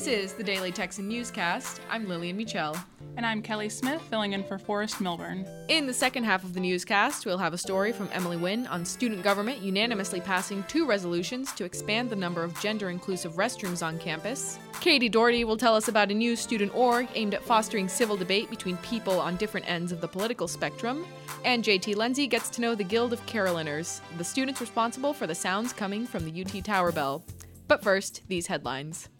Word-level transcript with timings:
This 0.00 0.30
is 0.30 0.32
the 0.32 0.42
Daily 0.42 0.72
Texan 0.72 1.06
Newscast. 1.10 1.82
I'm 1.90 2.08
Lillian 2.08 2.34
Michel. 2.34 2.74
And 3.18 3.26
I'm 3.26 3.42
Kelly 3.42 3.68
Smith, 3.68 4.00
filling 4.00 4.32
in 4.32 4.42
for 4.42 4.56
Forrest 4.56 4.98
Milburn. 4.98 5.46
In 5.68 5.86
the 5.86 5.92
second 5.92 6.24
half 6.24 6.42
of 6.42 6.54
the 6.54 6.60
newscast, 6.60 7.26
we'll 7.26 7.36
have 7.36 7.52
a 7.52 7.58
story 7.58 7.92
from 7.92 8.08
Emily 8.10 8.38
Wynn 8.38 8.66
on 8.68 8.82
student 8.86 9.22
government 9.22 9.60
unanimously 9.60 10.22
passing 10.22 10.64
two 10.68 10.86
resolutions 10.86 11.52
to 11.52 11.64
expand 11.64 12.08
the 12.08 12.16
number 12.16 12.42
of 12.42 12.58
gender 12.62 12.88
inclusive 12.88 13.34
restrooms 13.34 13.84
on 13.84 13.98
campus. 13.98 14.58
Katie 14.80 15.10
Doherty 15.10 15.44
will 15.44 15.58
tell 15.58 15.76
us 15.76 15.88
about 15.88 16.10
a 16.10 16.14
new 16.14 16.34
student 16.34 16.74
org 16.74 17.06
aimed 17.14 17.34
at 17.34 17.44
fostering 17.44 17.86
civil 17.86 18.16
debate 18.16 18.48
between 18.48 18.78
people 18.78 19.20
on 19.20 19.36
different 19.36 19.68
ends 19.68 19.92
of 19.92 20.00
the 20.00 20.08
political 20.08 20.48
spectrum. 20.48 21.04
And 21.44 21.62
JT 21.62 21.94
Lindsay 21.96 22.26
gets 22.26 22.48
to 22.50 22.62
know 22.62 22.74
the 22.74 22.84
Guild 22.84 23.12
of 23.12 23.24
Carillonneurs, 23.26 24.00
the 24.16 24.24
students 24.24 24.62
responsible 24.62 25.12
for 25.12 25.26
the 25.26 25.34
sounds 25.34 25.74
coming 25.74 26.06
from 26.06 26.24
the 26.24 26.40
UT 26.42 26.64
Tower 26.64 26.90
Bell. 26.90 27.22
But 27.68 27.82
first, 27.82 28.22
these 28.28 28.46
headlines. 28.46 29.10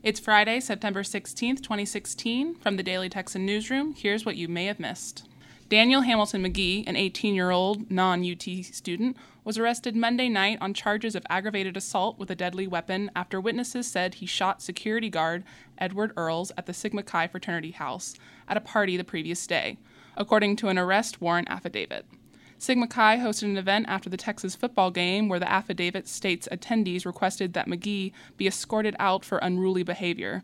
It's 0.00 0.20
Friday, 0.20 0.60
September 0.60 1.02
16th, 1.02 1.60
2016. 1.60 2.54
From 2.54 2.76
the 2.76 2.84
Daily 2.84 3.08
Texan 3.08 3.44
Newsroom, 3.44 3.94
here's 3.94 4.24
what 4.24 4.36
you 4.36 4.46
may 4.46 4.66
have 4.66 4.78
missed. 4.78 5.26
Daniel 5.68 6.02
Hamilton 6.02 6.44
McGee, 6.44 6.84
an 6.86 6.94
18 6.94 7.34
year 7.34 7.50
old 7.50 7.90
non 7.90 8.24
UT 8.24 8.44
student, 8.64 9.16
was 9.42 9.58
arrested 9.58 9.96
Monday 9.96 10.28
night 10.28 10.58
on 10.60 10.72
charges 10.72 11.16
of 11.16 11.26
aggravated 11.28 11.76
assault 11.76 12.16
with 12.16 12.30
a 12.30 12.36
deadly 12.36 12.68
weapon 12.68 13.10
after 13.16 13.40
witnesses 13.40 13.90
said 13.90 14.14
he 14.14 14.26
shot 14.26 14.62
security 14.62 15.10
guard 15.10 15.42
Edward 15.78 16.12
Earls 16.16 16.52
at 16.56 16.66
the 16.66 16.74
Sigma 16.74 17.02
Chi 17.02 17.26
fraternity 17.26 17.72
house 17.72 18.14
at 18.46 18.56
a 18.56 18.60
party 18.60 18.96
the 18.96 19.02
previous 19.02 19.48
day, 19.48 19.78
according 20.16 20.54
to 20.54 20.68
an 20.68 20.78
arrest 20.78 21.20
warrant 21.20 21.50
affidavit. 21.50 22.06
Sigma 22.60 22.88
Chi 22.88 23.18
hosted 23.18 23.44
an 23.44 23.56
event 23.56 23.86
after 23.88 24.10
the 24.10 24.16
Texas 24.16 24.56
football 24.56 24.90
game 24.90 25.28
where 25.28 25.38
the 25.38 25.50
affidavit 25.50 26.08
states 26.08 26.48
attendees 26.50 27.06
requested 27.06 27.52
that 27.52 27.68
McGee 27.68 28.10
be 28.36 28.48
escorted 28.48 28.96
out 28.98 29.24
for 29.24 29.38
unruly 29.38 29.84
behavior. 29.84 30.42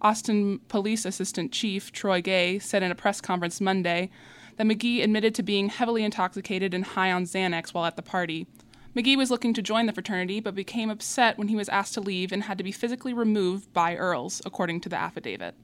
Austin 0.00 0.58
Police 0.66 1.04
Assistant 1.04 1.52
Chief 1.52 1.92
Troy 1.92 2.20
Gay 2.20 2.58
said 2.58 2.82
in 2.82 2.90
a 2.90 2.96
press 2.96 3.20
conference 3.20 3.60
Monday 3.60 4.10
that 4.56 4.66
McGee 4.66 5.04
admitted 5.04 5.36
to 5.36 5.44
being 5.44 5.68
heavily 5.68 6.02
intoxicated 6.02 6.74
and 6.74 6.84
high 6.84 7.12
on 7.12 7.26
Xanax 7.26 7.72
while 7.72 7.84
at 7.84 7.94
the 7.94 8.02
party. 8.02 8.48
McGee 8.96 9.16
was 9.16 9.30
looking 9.30 9.54
to 9.54 9.62
join 9.62 9.86
the 9.86 9.92
fraternity 9.92 10.40
but 10.40 10.56
became 10.56 10.90
upset 10.90 11.38
when 11.38 11.46
he 11.46 11.56
was 11.56 11.68
asked 11.68 11.94
to 11.94 12.00
leave 12.00 12.32
and 12.32 12.42
had 12.42 12.58
to 12.58 12.64
be 12.64 12.72
physically 12.72 13.14
removed 13.14 13.72
by 13.72 13.94
Earls, 13.94 14.42
according 14.44 14.80
to 14.80 14.88
the 14.88 14.98
affidavit. 14.98 15.54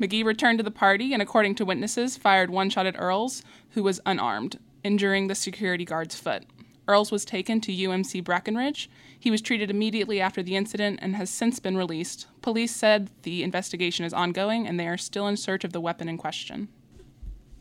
McGee 0.00 0.24
returned 0.24 0.60
to 0.60 0.64
the 0.64 0.70
party 0.70 1.12
and, 1.12 1.20
according 1.20 1.56
to 1.56 1.64
witnesses, 1.64 2.16
fired 2.16 2.50
one 2.50 2.70
shot 2.70 2.86
at 2.86 2.98
Earls, 2.98 3.42
who 3.70 3.82
was 3.82 4.00
unarmed 4.06 4.56
injuring 4.84 5.28
the 5.28 5.34
security 5.34 5.84
guard's 5.84 6.14
foot. 6.14 6.44
Earls 6.88 7.12
was 7.12 7.24
taken 7.24 7.60
to 7.60 7.72
UMC 7.72 8.22
Brackenridge. 8.24 8.88
He 9.18 9.30
was 9.30 9.40
treated 9.40 9.70
immediately 9.70 10.20
after 10.20 10.42
the 10.42 10.56
incident 10.56 10.98
and 11.02 11.14
has 11.14 11.30
since 11.30 11.60
been 11.60 11.76
released. 11.76 12.26
Police 12.42 12.74
said 12.74 13.10
the 13.22 13.42
investigation 13.42 14.04
is 14.04 14.12
ongoing 14.12 14.66
and 14.66 14.78
they 14.78 14.88
are 14.88 14.98
still 14.98 15.28
in 15.28 15.36
search 15.36 15.62
of 15.62 15.72
the 15.72 15.80
weapon 15.80 16.08
in 16.08 16.18
question. 16.18 16.68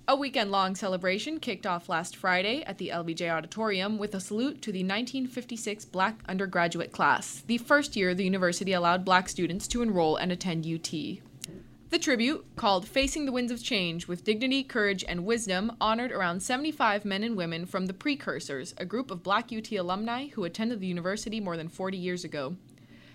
A 0.07 0.15
weekend 0.15 0.49
long 0.49 0.73
celebration 0.73 1.39
kicked 1.39 1.67
off 1.67 1.87
last 1.87 2.15
Friday 2.15 2.63
at 2.63 2.79
the 2.79 2.89
LBJ 2.89 3.29
Auditorium 3.29 3.99
with 3.99 4.15
a 4.15 4.19
salute 4.19 4.59
to 4.63 4.71
the 4.71 4.79
1956 4.79 5.85
Black 5.85 6.21
undergraduate 6.27 6.91
class, 6.91 7.43
the 7.45 7.59
first 7.59 7.95
year 7.95 8.15
the 8.15 8.23
university 8.23 8.73
allowed 8.73 9.05
black 9.05 9.29
students 9.29 9.67
to 9.67 9.83
enroll 9.83 10.15
and 10.15 10.31
attend 10.31 10.65
UT. 10.65 10.91
The 11.89 11.97
tribute, 11.97 12.45
called 12.55 12.87
Facing 12.87 13.25
the 13.25 13.31
Winds 13.31 13.51
of 13.51 13.63
Change 13.63 14.07
with 14.07 14.23
Dignity, 14.23 14.63
Courage, 14.63 15.03
and 15.07 15.25
Wisdom, 15.25 15.75
honored 15.81 16.11
around 16.11 16.43
75 16.43 17.03
men 17.03 17.23
and 17.23 17.35
women 17.35 17.65
from 17.65 17.87
the 17.87 17.95
Precursors, 17.95 18.75
a 18.77 18.85
group 18.85 19.09
of 19.09 19.23
Black 19.23 19.51
UT 19.51 19.71
alumni 19.71 20.27
who 20.27 20.43
attended 20.43 20.81
the 20.81 20.85
university 20.85 21.39
more 21.39 21.57
than 21.57 21.67
40 21.67 21.97
years 21.97 22.23
ago. 22.23 22.57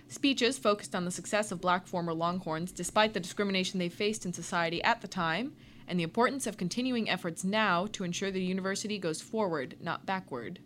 Speeches 0.09 0.59
focused 0.59 0.93
on 0.93 1.05
the 1.05 1.13
success 1.13 1.53
of 1.53 1.61
black 1.61 1.87
former 1.87 2.13
Longhorns 2.13 2.73
despite 2.73 3.15
the 3.15 3.21
discrimination 3.21 3.79
they 3.79 3.89
faced 3.89 4.27
in 4.27 4.33
society 4.33 4.83
at 4.83 5.03
the 5.03 5.09
time, 5.09 5.53
and 5.87 6.01
the 6.01 6.05
importance 6.05 6.45
of 6.45 6.57
continuing 6.57 7.09
efforts 7.09 7.45
now 7.45 7.87
to 7.93 8.03
ensure 8.03 8.33
the 8.33 8.43
university 8.43 8.99
goes 8.99 9.21
forward, 9.21 9.77
not 9.81 10.05
backward. 10.05 10.59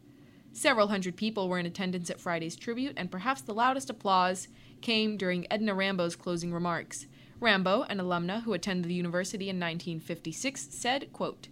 Several 0.54 0.88
hundred 0.88 1.16
people 1.16 1.46
were 1.46 1.58
in 1.58 1.66
attendance 1.66 2.08
at 2.08 2.20
Friday's 2.20 2.56
tribute, 2.56 2.94
and 2.96 3.10
perhaps 3.10 3.42
the 3.42 3.52
loudest 3.52 3.90
applause 3.90 4.48
came 4.80 5.18
during 5.18 5.46
Edna 5.52 5.74
Rambo's 5.74 6.16
closing 6.16 6.54
remarks. 6.54 7.06
Rambo, 7.40 7.84
an 7.88 7.98
alumna 7.98 8.42
who 8.42 8.52
attended 8.52 8.90
the 8.90 8.94
university 8.94 9.48
in 9.48 9.56
1956, 9.56 10.68
said, 10.70 11.12
quote, 11.12 11.48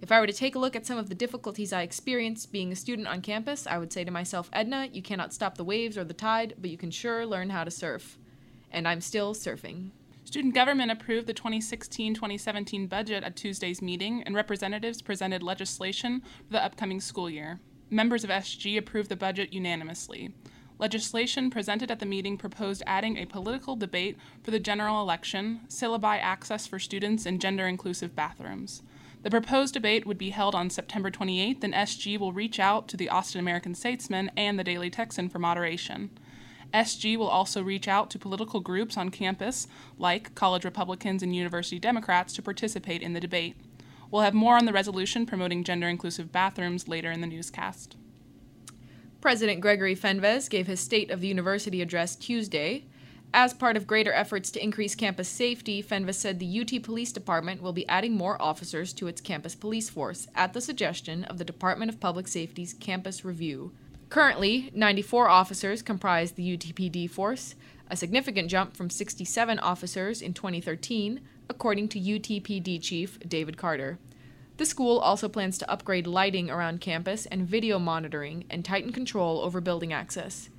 if 0.00 0.12
I 0.12 0.20
were 0.20 0.26
to 0.26 0.32
take 0.32 0.54
a 0.54 0.58
look 0.58 0.76
at 0.76 0.86
some 0.86 0.98
of 0.98 1.08
the 1.08 1.14
difficulties 1.14 1.72
I 1.72 1.82
experienced 1.82 2.52
being 2.52 2.70
a 2.70 2.76
student 2.76 3.08
on 3.08 3.20
campus, 3.20 3.66
I 3.66 3.78
would 3.78 3.92
say 3.92 4.04
to 4.04 4.10
myself, 4.10 4.48
Edna, 4.52 4.88
you 4.92 5.02
cannot 5.02 5.32
stop 5.32 5.56
the 5.56 5.64
waves 5.64 5.98
or 5.98 6.04
the 6.04 6.14
tide, 6.14 6.54
but 6.58 6.70
you 6.70 6.76
can 6.76 6.90
sure 6.90 7.26
learn 7.26 7.50
how 7.50 7.64
to 7.64 7.70
surf. 7.70 8.16
And 8.70 8.86
I'm 8.86 9.00
still 9.00 9.34
surfing. 9.34 9.90
Student 10.24 10.54
government 10.54 10.92
approved 10.92 11.26
the 11.26 11.34
2016 11.34 12.14
2017 12.14 12.86
budget 12.86 13.24
at 13.24 13.34
Tuesday's 13.34 13.82
meeting, 13.82 14.22
and 14.24 14.34
representatives 14.34 15.02
presented 15.02 15.42
legislation 15.42 16.20
for 16.46 16.52
the 16.52 16.64
upcoming 16.64 17.00
school 17.00 17.30
year. 17.30 17.58
Members 17.90 18.22
of 18.22 18.30
SG 18.30 18.76
approved 18.76 19.08
the 19.08 19.16
budget 19.16 19.52
unanimously. 19.52 20.30
Legislation 20.78 21.50
presented 21.50 21.90
at 21.90 21.98
the 21.98 22.06
meeting 22.06 22.38
proposed 22.38 22.84
adding 22.86 23.16
a 23.16 23.26
political 23.26 23.74
debate 23.74 24.16
for 24.42 24.52
the 24.52 24.60
general 24.60 25.02
election, 25.02 25.60
syllabi 25.68 26.20
access 26.20 26.66
for 26.66 26.78
students, 26.78 27.26
and 27.26 27.40
gender 27.40 27.66
inclusive 27.66 28.14
bathrooms. 28.14 28.82
The 29.22 29.30
proposed 29.30 29.74
debate 29.74 30.06
would 30.06 30.18
be 30.18 30.30
held 30.30 30.54
on 30.54 30.70
September 30.70 31.10
28th, 31.10 31.64
and 31.64 31.74
SG 31.74 32.16
will 32.18 32.32
reach 32.32 32.60
out 32.60 32.86
to 32.88 32.96
the 32.96 33.08
Austin 33.08 33.40
American 33.40 33.74
Statesman 33.74 34.30
and 34.36 34.56
the 34.56 34.64
Daily 34.64 34.88
Texan 34.88 35.28
for 35.28 35.40
moderation. 35.40 36.10
SG 36.72 37.16
will 37.16 37.26
also 37.26 37.60
reach 37.60 37.88
out 37.88 38.10
to 38.10 38.18
political 38.18 38.60
groups 38.60 38.96
on 38.96 39.10
campus, 39.10 39.66
like 39.98 40.34
college 40.36 40.64
Republicans 40.64 41.24
and 41.24 41.34
University 41.34 41.80
Democrats, 41.80 42.32
to 42.34 42.42
participate 42.42 43.02
in 43.02 43.14
the 43.14 43.20
debate. 43.20 43.56
We'll 44.10 44.22
have 44.22 44.34
more 44.34 44.56
on 44.56 44.66
the 44.66 44.72
resolution 44.72 45.26
promoting 45.26 45.64
gender 45.64 45.88
inclusive 45.88 46.30
bathrooms 46.30 46.86
later 46.86 47.10
in 47.10 47.20
the 47.20 47.26
newscast. 47.26 47.96
President 49.20 49.60
Gregory 49.60 49.96
Fenves 49.96 50.48
gave 50.48 50.68
his 50.68 50.78
State 50.78 51.10
of 51.10 51.20
the 51.20 51.26
University 51.26 51.82
address 51.82 52.14
Tuesday. 52.14 52.84
As 53.34 53.52
part 53.52 53.76
of 53.76 53.86
greater 53.86 54.12
efforts 54.12 54.48
to 54.52 54.62
increase 54.62 54.94
campus 54.94 55.28
safety, 55.28 55.82
Fenves 55.82 56.14
said 56.14 56.38
the 56.38 56.60
UT 56.60 56.82
Police 56.84 57.12
Department 57.12 57.60
will 57.60 57.72
be 57.72 57.86
adding 57.88 58.16
more 58.16 58.40
officers 58.40 58.92
to 58.92 59.08
its 59.08 59.20
campus 59.20 59.56
police 59.56 59.90
force 59.90 60.28
at 60.36 60.52
the 60.52 60.60
suggestion 60.60 61.24
of 61.24 61.36
the 61.36 61.44
Department 61.44 61.90
of 61.90 61.98
Public 61.98 62.28
Safety's 62.28 62.74
Campus 62.74 63.24
Review. 63.24 63.72
Currently, 64.08 64.70
94 64.72 65.28
officers 65.28 65.82
comprise 65.82 66.32
the 66.32 66.56
UTPD 66.56 67.10
force, 67.10 67.56
a 67.90 67.96
significant 67.96 68.48
jump 68.48 68.76
from 68.76 68.88
67 68.88 69.58
officers 69.58 70.22
in 70.22 70.32
2013, 70.32 71.20
according 71.50 71.88
to 71.88 72.00
UTPD 72.00 72.80
Chief 72.80 73.18
David 73.28 73.56
Carter. 73.56 73.98
The 74.58 74.66
school 74.66 74.98
also 74.98 75.28
plans 75.28 75.56
to 75.58 75.70
upgrade 75.70 76.08
lighting 76.08 76.50
around 76.50 76.80
campus 76.80 77.26
and 77.26 77.46
video 77.46 77.78
monitoring 77.78 78.44
and 78.50 78.64
tighten 78.64 78.92
control 78.92 79.40
over 79.40 79.60
building 79.60 79.92
access. 79.92 80.50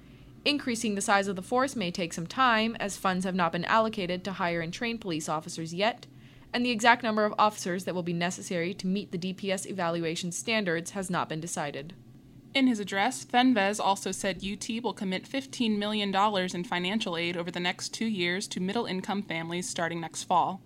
Increasing 0.45 0.95
the 0.95 1.01
size 1.01 1.27
of 1.27 1.35
the 1.35 1.41
force 1.41 1.75
may 1.75 1.91
take 1.91 2.13
some 2.13 2.25
time, 2.25 2.77
as 2.79 2.95
funds 2.95 3.25
have 3.25 3.35
not 3.35 3.51
been 3.51 3.65
allocated 3.65 4.23
to 4.23 4.31
hire 4.31 4.61
and 4.61 4.73
train 4.73 4.97
police 4.97 5.27
officers 5.27 5.73
yet, 5.73 6.07
and 6.53 6.65
the 6.65 6.71
exact 6.71 7.03
number 7.03 7.25
of 7.25 7.33
officers 7.37 7.83
that 7.83 7.93
will 7.93 8.01
be 8.01 8.13
necessary 8.13 8.73
to 8.73 8.87
meet 8.87 9.11
the 9.11 9.17
DPS 9.17 9.67
evaluation 9.67 10.31
standards 10.31 10.91
has 10.91 11.09
not 11.09 11.27
been 11.27 11.41
decided. 11.41 11.93
In 12.53 12.67
his 12.67 12.79
address, 12.79 13.25
Fenves 13.25 13.81
also 13.81 14.13
said 14.13 14.41
UT 14.43 14.81
will 14.81 14.93
commit 14.93 15.29
$15 15.29 15.77
million 15.77 16.15
in 16.15 16.63
financial 16.63 17.17
aid 17.17 17.35
over 17.35 17.51
the 17.51 17.59
next 17.59 17.89
two 17.89 18.07
years 18.07 18.47
to 18.47 18.61
middle 18.61 18.85
income 18.85 19.23
families 19.23 19.69
starting 19.69 19.99
next 19.99 20.23
fall. 20.23 20.61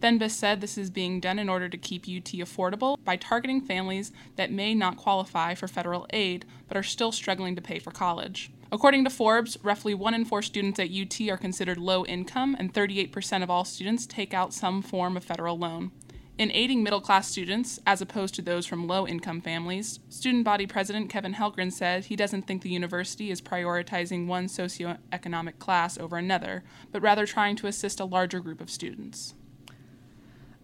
Fenves 0.00 0.30
said 0.30 0.60
this 0.60 0.78
is 0.78 0.90
being 0.90 1.18
done 1.18 1.38
in 1.38 1.48
order 1.48 1.68
to 1.68 1.76
keep 1.76 2.02
UT 2.02 2.30
affordable 2.38 2.96
by 3.04 3.16
targeting 3.16 3.60
families 3.60 4.12
that 4.36 4.52
may 4.52 4.74
not 4.74 4.96
qualify 4.96 5.54
for 5.54 5.66
federal 5.66 6.06
aid 6.10 6.44
but 6.68 6.76
are 6.76 6.82
still 6.82 7.10
struggling 7.10 7.56
to 7.56 7.62
pay 7.62 7.78
for 7.78 7.90
college. 7.90 8.52
According 8.70 9.04
to 9.04 9.10
Forbes, 9.10 9.56
roughly 9.62 9.94
one 9.94 10.14
in 10.14 10.24
four 10.24 10.42
students 10.42 10.78
at 10.78 10.90
UT 10.90 11.20
are 11.30 11.38
considered 11.38 11.78
low 11.78 12.04
income, 12.04 12.54
and 12.58 12.72
38% 12.72 13.42
of 13.42 13.48
all 13.48 13.64
students 13.64 14.06
take 14.06 14.34
out 14.34 14.52
some 14.52 14.82
form 14.82 15.16
of 15.16 15.24
federal 15.24 15.58
loan. 15.58 15.90
In 16.36 16.52
aiding 16.52 16.84
middle 16.84 17.00
class 17.00 17.28
students, 17.28 17.80
as 17.84 18.00
opposed 18.00 18.34
to 18.36 18.42
those 18.42 18.66
from 18.66 18.86
low 18.86 19.08
income 19.08 19.40
families, 19.40 19.98
student 20.08 20.44
body 20.44 20.66
president 20.66 21.10
Kevin 21.10 21.34
Helgren 21.34 21.72
said 21.72 22.04
he 22.04 22.14
doesn't 22.14 22.46
think 22.46 22.62
the 22.62 22.68
university 22.68 23.32
is 23.32 23.40
prioritizing 23.40 24.26
one 24.26 24.46
socioeconomic 24.46 25.58
class 25.58 25.98
over 25.98 26.16
another, 26.16 26.62
but 26.92 27.02
rather 27.02 27.26
trying 27.26 27.56
to 27.56 27.66
assist 27.66 27.98
a 27.98 28.04
larger 28.04 28.38
group 28.38 28.60
of 28.60 28.70
students. 28.70 29.34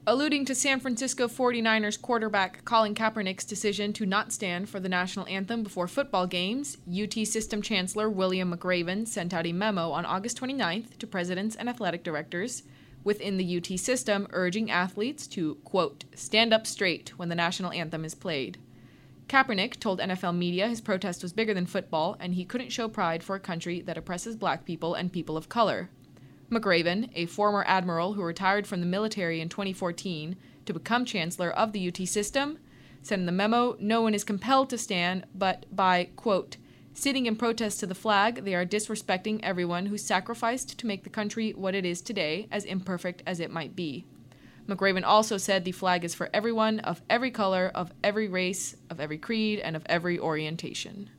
Alluding 0.07 0.45
to 0.45 0.55
San 0.55 0.81
Francisco 0.81 1.29
49ers 1.29 1.99
quarterback 1.99 2.63
Colin 2.67 2.95
Kaepernick's 2.95 3.47
decision 3.47 3.95
to 3.95 4.05
not 4.05 4.35
stand 4.35 4.69
for 4.69 4.79
the 4.79 4.89
national 4.89 5.27
anthem 5.29 5.63
before 5.63 5.89
football 5.89 6.27
games, 6.27 6.77
UT 6.87 7.15
System 7.27 7.63
Chancellor 7.63 8.11
William 8.11 8.55
McRaven 8.55 9.09
sent 9.09 9.33
out 9.33 9.47
a 9.47 9.53
memo 9.53 9.93
on 9.93 10.05
August 10.05 10.39
29th 10.39 10.99
to 10.99 11.07
presidents 11.07 11.57
and 11.57 11.71
athletic 11.71 12.05
directors 12.05 12.65
within 13.03 13.39
the 13.39 13.57
UT 13.57 13.79
system 13.81 14.29
urging 14.33 14.71
athletes 14.71 15.27
to, 15.29 15.55
quote, 15.65 16.05
stand 16.15 16.53
up 16.53 16.67
straight 16.67 17.15
when 17.17 17.31
the 17.31 17.35
national 17.35 17.73
anthem 17.73 18.05
is 18.05 18.15
played. 18.15 18.59
Kaepernick 19.29 19.81
told 19.81 20.01
NFL 20.01 20.37
media 20.37 20.69
his 20.69 20.83
protest 20.83 21.23
was 21.23 21.33
bigger 21.33 21.55
than 21.55 21.65
football 21.65 22.19
and 22.21 22.35
he 22.35 22.45
couldn't 22.45 22.73
show 22.73 22.89
pride 22.89 23.23
for 23.23 23.37
a 23.37 23.41
country 23.41 23.81
that 23.81 23.97
oppresses 23.97 24.37
black 24.37 24.67
people 24.67 24.93
and 24.93 25.15
people 25.15 25.39
of 25.39 25.49
color. 25.49 25.89
McRaven, 26.55 27.11
a 27.15 27.27
former 27.27 27.65
admiral 27.67 28.15
who 28.15 28.23
retired 28.23 28.67
from 28.67 28.81
the 28.81 28.87
military 28.87 29.41
in 29.41 29.49
2014 29.49 30.37
to 30.67 30.73
become 30.73 31.05
chancellor 31.05 31.51
of 31.51 31.73
the 31.73 31.89
UT 31.89 32.09
system, 32.09 32.59
said 33.03 33.19
in 33.19 33.27
the 33.27 33.33
memo 33.33 33.77
no 33.81 34.01
one 34.01 34.15
is 34.15 34.25
compelled 34.25 34.71
to 34.71 34.79
stand, 34.79 35.27
but 35.35 35.67
by, 35.75 36.09
quote, 36.17 36.57
sitting 36.95 37.27
in 37.27 37.37
protest 37.37 37.81
to 37.81 37.87
the 37.87 37.95
flag, 37.95 38.45
they 38.45 38.55
are 38.55 38.65
disrespecting 38.65 39.41
everyone 39.43 39.87
who 39.87 39.99
sacrificed 39.99 40.79
to 40.79 40.87
make 40.87 41.05
the 41.05 41.11
country 41.11 41.53
what 41.53 41.75
it 41.75 41.85
is 41.85 42.01
today, 42.01 42.47
as 42.51 42.65
imperfect 42.65 43.23
as 43.27 43.41
it 43.41 43.51
might 43.51 43.75
be. 43.75 44.07
McRaven 44.69 45.05
also 45.05 45.37
said 45.37 45.65
the 45.65 45.73
flag 45.73 46.05
is 46.05 46.15
for 46.15 46.31
everyone 46.33 46.81
of 46.81 47.03
every 47.11 47.31
color, 47.31 47.71
of 47.75 47.93
every 48.03 48.29
race, 48.29 48.77
of 48.89 49.01
every 49.01 49.19
creed, 49.19 49.59
and 49.59 49.77
of 49.77 49.85
every 49.87 50.19
orientation. 50.19 51.11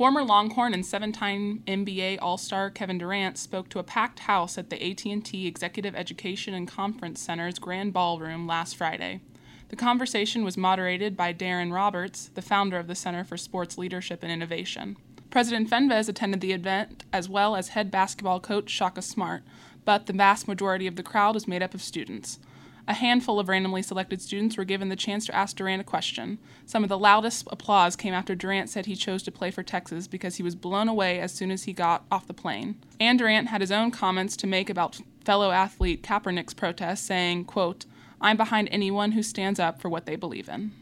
Former 0.00 0.24
Longhorn 0.24 0.72
and 0.72 0.86
seven-time 0.86 1.62
NBA 1.66 2.20
All-Star 2.22 2.70
Kevin 2.70 2.96
Durant 2.96 3.36
spoke 3.36 3.68
to 3.68 3.78
a 3.78 3.82
packed 3.82 4.20
house 4.20 4.56
at 4.56 4.70
the 4.70 4.82
AT&T 4.82 5.46
Executive 5.46 5.94
Education 5.94 6.54
and 6.54 6.66
Conference 6.66 7.20
Center's 7.20 7.58
Grand 7.58 7.92
Ballroom 7.92 8.46
last 8.46 8.76
Friday. 8.76 9.20
The 9.68 9.76
conversation 9.76 10.42
was 10.42 10.56
moderated 10.56 11.18
by 11.18 11.34
Darren 11.34 11.70
Roberts, 11.70 12.30
the 12.32 12.40
founder 12.40 12.78
of 12.78 12.86
the 12.86 12.94
Center 12.94 13.24
for 13.24 13.36
Sports 13.36 13.76
Leadership 13.76 14.22
and 14.22 14.32
Innovation. 14.32 14.96
President 15.28 15.68
Fenves 15.68 16.08
attended 16.08 16.40
the 16.40 16.52
event 16.52 17.04
as 17.12 17.28
well 17.28 17.54
as 17.54 17.68
head 17.68 17.90
basketball 17.90 18.40
coach 18.40 18.70
Shaka 18.70 19.02
Smart, 19.02 19.42
but 19.84 20.06
the 20.06 20.14
vast 20.14 20.48
majority 20.48 20.86
of 20.86 20.96
the 20.96 21.02
crowd 21.02 21.34
was 21.34 21.46
made 21.46 21.62
up 21.62 21.74
of 21.74 21.82
students. 21.82 22.38
A 22.90 22.94
handful 22.94 23.38
of 23.38 23.48
randomly 23.48 23.82
selected 23.82 24.20
students 24.20 24.56
were 24.56 24.64
given 24.64 24.88
the 24.88 24.96
chance 24.96 25.24
to 25.26 25.34
ask 25.34 25.54
Durant 25.54 25.80
a 25.80 25.84
question. 25.84 26.40
Some 26.66 26.82
of 26.82 26.88
the 26.88 26.98
loudest 26.98 27.46
applause 27.52 27.94
came 27.94 28.12
after 28.12 28.34
Durant 28.34 28.68
said 28.68 28.86
he 28.86 28.96
chose 28.96 29.22
to 29.22 29.30
play 29.30 29.52
for 29.52 29.62
Texas 29.62 30.08
because 30.08 30.38
he 30.38 30.42
was 30.42 30.56
blown 30.56 30.88
away 30.88 31.20
as 31.20 31.32
soon 31.32 31.52
as 31.52 31.62
he 31.62 31.72
got 31.72 32.04
off 32.10 32.26
the 32.26 32.34
plane. 32.34 32.82
And 32.98 33.16
Durant 33.16 33.46
had 33.46 33.60
his 33.60 33.70
own 33.70 33.92
comments 33.92 34.36
to 34.38 34.48
make 34.48 34.68
about 34.68 35.00
fellow 35.24 35.52
athlete 35.52 36.02
Kaepernick's 36.02 36.52
protest, 36.52 37.06
saying, 37.06 37.44
quote, 37.44 37.86
I'm 38.20 38.36
behind 38.36 38.68
anyone 38.72 39.12
who 39.12 39.22
stands 39.22 39.60
up 39.60 39.80
for 39.80 39.88
what 39.88 40.06
they 40.06 40.16
believe 40.16 40.48
in. 40.48 40.72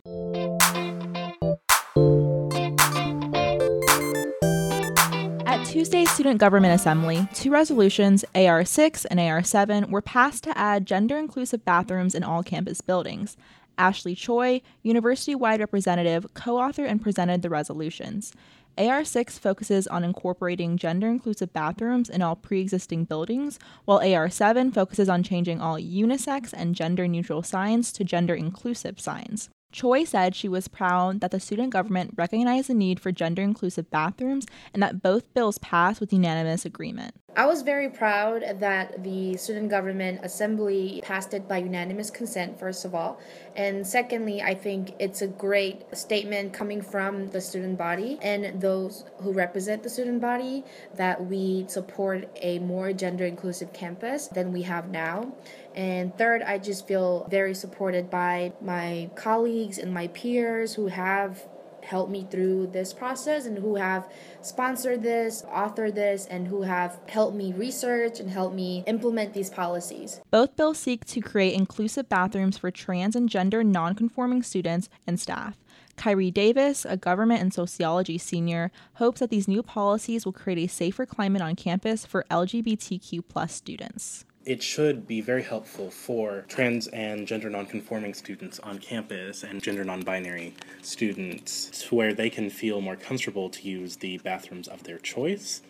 Tuesday's 5.69 6.11
Student 6.11 6.41
Government 6.41 6.75
Assembly, 6.75 7.29
two 7.35 7.51
resolutions, 7.51 8.25
AR 8.35 8.65
6 8.65 9.05
and 9.05 9.21
AR 9.21 9.43
7, 9.43 9.91
were 9.91 10.01
passed 10.01 10.43
to 10.45 10.57
add 10.57 10.87
gender 10.87 11.19
inclusive 11.19 11.63
bathrooms 11.63 12.15
in 12.15 12.25
all 12.25 12.43
campus 12.43 12.81
buildings. 12.81 13.37
Ashley 13.77 14.15
Choi, 14.15 14.63
university 14.83 15.35
wide 15.35 15.61
representative, 15.61 16.27
co 16.33 16.55
authored 16.55 16.89
and 16.89 17.03
presented 17.03 17.43
the 17.43 17.51
resolutions. 17.51 18.33
AR 18.79 19.05
6 19.05 19.39
focuses 19.39 19.87
on 19.87 20.05
incorporating 20.05 20.79
gender 20.79 21.09
inclusive 21.09 21.53
bathrooms 21.53 22.09
in 22.09 22.23
all 22.23 22.35
pre 22.35 22.63
existing 22.63 23.05
buildings, 23.05 23.59
while 23.85 23.99
AR 23.99 24.31
7 24.31 24.73
focuses 24.73 25.11
on 25.11 25.23
changing 25.23 25.61
all 25.61 25.77
unisex 25.77 26.55
and 26.57 26.75
gender 26.75 27.07
neutral 27.07 27.43
signs 27.43 27.93
to 27.93 28.05
gender 28.05 28.35
inclusive 28.35 28.99
signs. 28.99 29.51
Choi 29.71 30.05
said 30.05 30.35
she 30.35 30.49
was 30.49 30.67
proud 30.67 31.21
that 31.21 31.31
the 31.31 31.41
student 31.41 31.71
government 31.71 32.15
recognized 32.17 32.69
the 32.69 32.75
need 32.75 32.99
for 32.99 33.13
gender 33.13 33.43
inclusive 33.43 33.91
bathrooms 33.91 34.47
and 34.73 34.83
that 34.83 35.03
both 35.03 35.33
bills 35.35 35.59
passed 35.59 36.01
with 36.01 36.13
unanimous 36.13 36.65
agreement. 36.65 37.15
I 37.37 37.47
was 37.47 37.63
very 37.63 37.89
proud 37.89 38.43
that 38.59 39.05
the 39.05 39.37
student 39.37 39.69
government 39.69 40.21
assembly 40.25 41.01
passed 41.05 41.35
it 41.35 41.47
by 41.47 41.59
unanimous 41.59 42.11
consent, 42.11 42.59
first 42.59 42.85
of 42.85 42.97
all. 42.97 43.21
And 43.55 43.87
secondly, 43.87 44.43
I 44.43 44.55
think 44.55 44.95
it's 44.99 45.23
a 45.23 45.29
great 45.29 45.85
statement 45.97 46.53
coming 46.53 46.81
from 46.81 47.29
the 47.29 47.41
student 47.41 47.79
body 47.79 48.19
and 48.23 48.61
those 48.61 49.05
who 49.19 49.33
represent 49.33 49.85
the 49.85 49.91
student 49.91 50.21
body 50.21 50.65
that 50.97 51.27
we 51.27 51.67
support 51.69 52.29
a 52.43 52.59
more 52.59 52.93
gender 52.93 53.27
inclusive 53.27 53.73
campus 53.73 54.27
than 54.29 54.53
we 54.53 54.63
have 54.63 54.89
now. 54.89 55.33
And 55.75 56.17
third, 56.17 56.43
I 56.43 56.59
just 56.59 56.87
feel 56.87 57.27
very 57.31 57.55
supported 57.55 58.11
by 58.11 58.53
my 58.61 59.11
colleagues 59.15 59.79
and 59.79 59.93
my 59.93 60.09
peers 60.09 60.75
who 60.75 60.89
have 60.89 61.47
helped 61.89 62.11
me 62.11 62.27
through 62.31 62.67
this 62.69 62.93
process 62.93 63.47
and 63.47 63.59
who 63.59 63.77
have 63.77 64.11
sponsored 64.43 65.03
this, 65.03 65.43
authored 65.43 65.95
this, 65.95 66.27
and 66.27 66.49
who 66.49 66.63
have 66.63 66.99
helped 67.09 67.37
me 67.37 67.53
research 67.53 68.21
and 68.21 68.31
helped 68.31 68.55
me 68.55 68.85
implement 68.87 69.33
these 69.33 69.51
policies. 69.51 70.21
Both 70.31 70.57
bills 70.57 70.79
seek 70.79 71.05
to 71.07 71.21
create 71.21 71.55
inclusive 71.55 72.09
bathrooms 72.09 72.59
for 72.59 72.71
trans 72.71 73.17
and 73.17 73.29
gender 73.29 73.65
nonconforming 73.65 74.43
students 74.43 74.89
and 75.07 75.19
staff. 75.19 75.57
Kyrie 75.97 76.31
Davis, 76.31 76.85
a 76.85 76.97
government 76.97 77.41
and 77.41 77.53
sociology 77.53 78.19
senior, 78.19 78.71
hopes 78.95 79.21
that 79.21 79.31
these 79.31 79.49
new 79.49 79.63
policies 79.63 80.25
will 80.25 80.33
create 80.33 80.59
a 80.59 80.73
safer 80.73 81.05
climate 81.05 81.43
on 81.43 81.57
campus 81.57 82.07
for 82.07 82.25
LGBTQ 82.31 83.23
plus 83.29 83.53
students 83.53 84.25
it 84.45 84.63
should 84.63 85.07
be 85.07 85.21
very 85.21 85.43
helpful 85.43 85.91
for 85.91 86.45
trans 86.49 86.87
and 86.89 87.27
gender 87.27 87.51
nonconforming 87.51 88.15
students 88.15 88.59
on 88.61 88.79
campus 88.79 89.43
and 89.43 89.63
gender 89.63 89.85
non-binary 89.85 90.55
students 90.83 91.71
to 91.83 91.95
where 91.95 92.15
they 92.15 92.31
can 92.31 92.49
feel 92.49 92.81
more 92.81 92.97
comfortable 92.97 93.51
to 93.51 93.69
use 93.69 93.97
the 93.97 94.19
bathrooms 94.19 94.69
of 94.69 94.85
their 94.85 94.99
choice. 94.99 95.63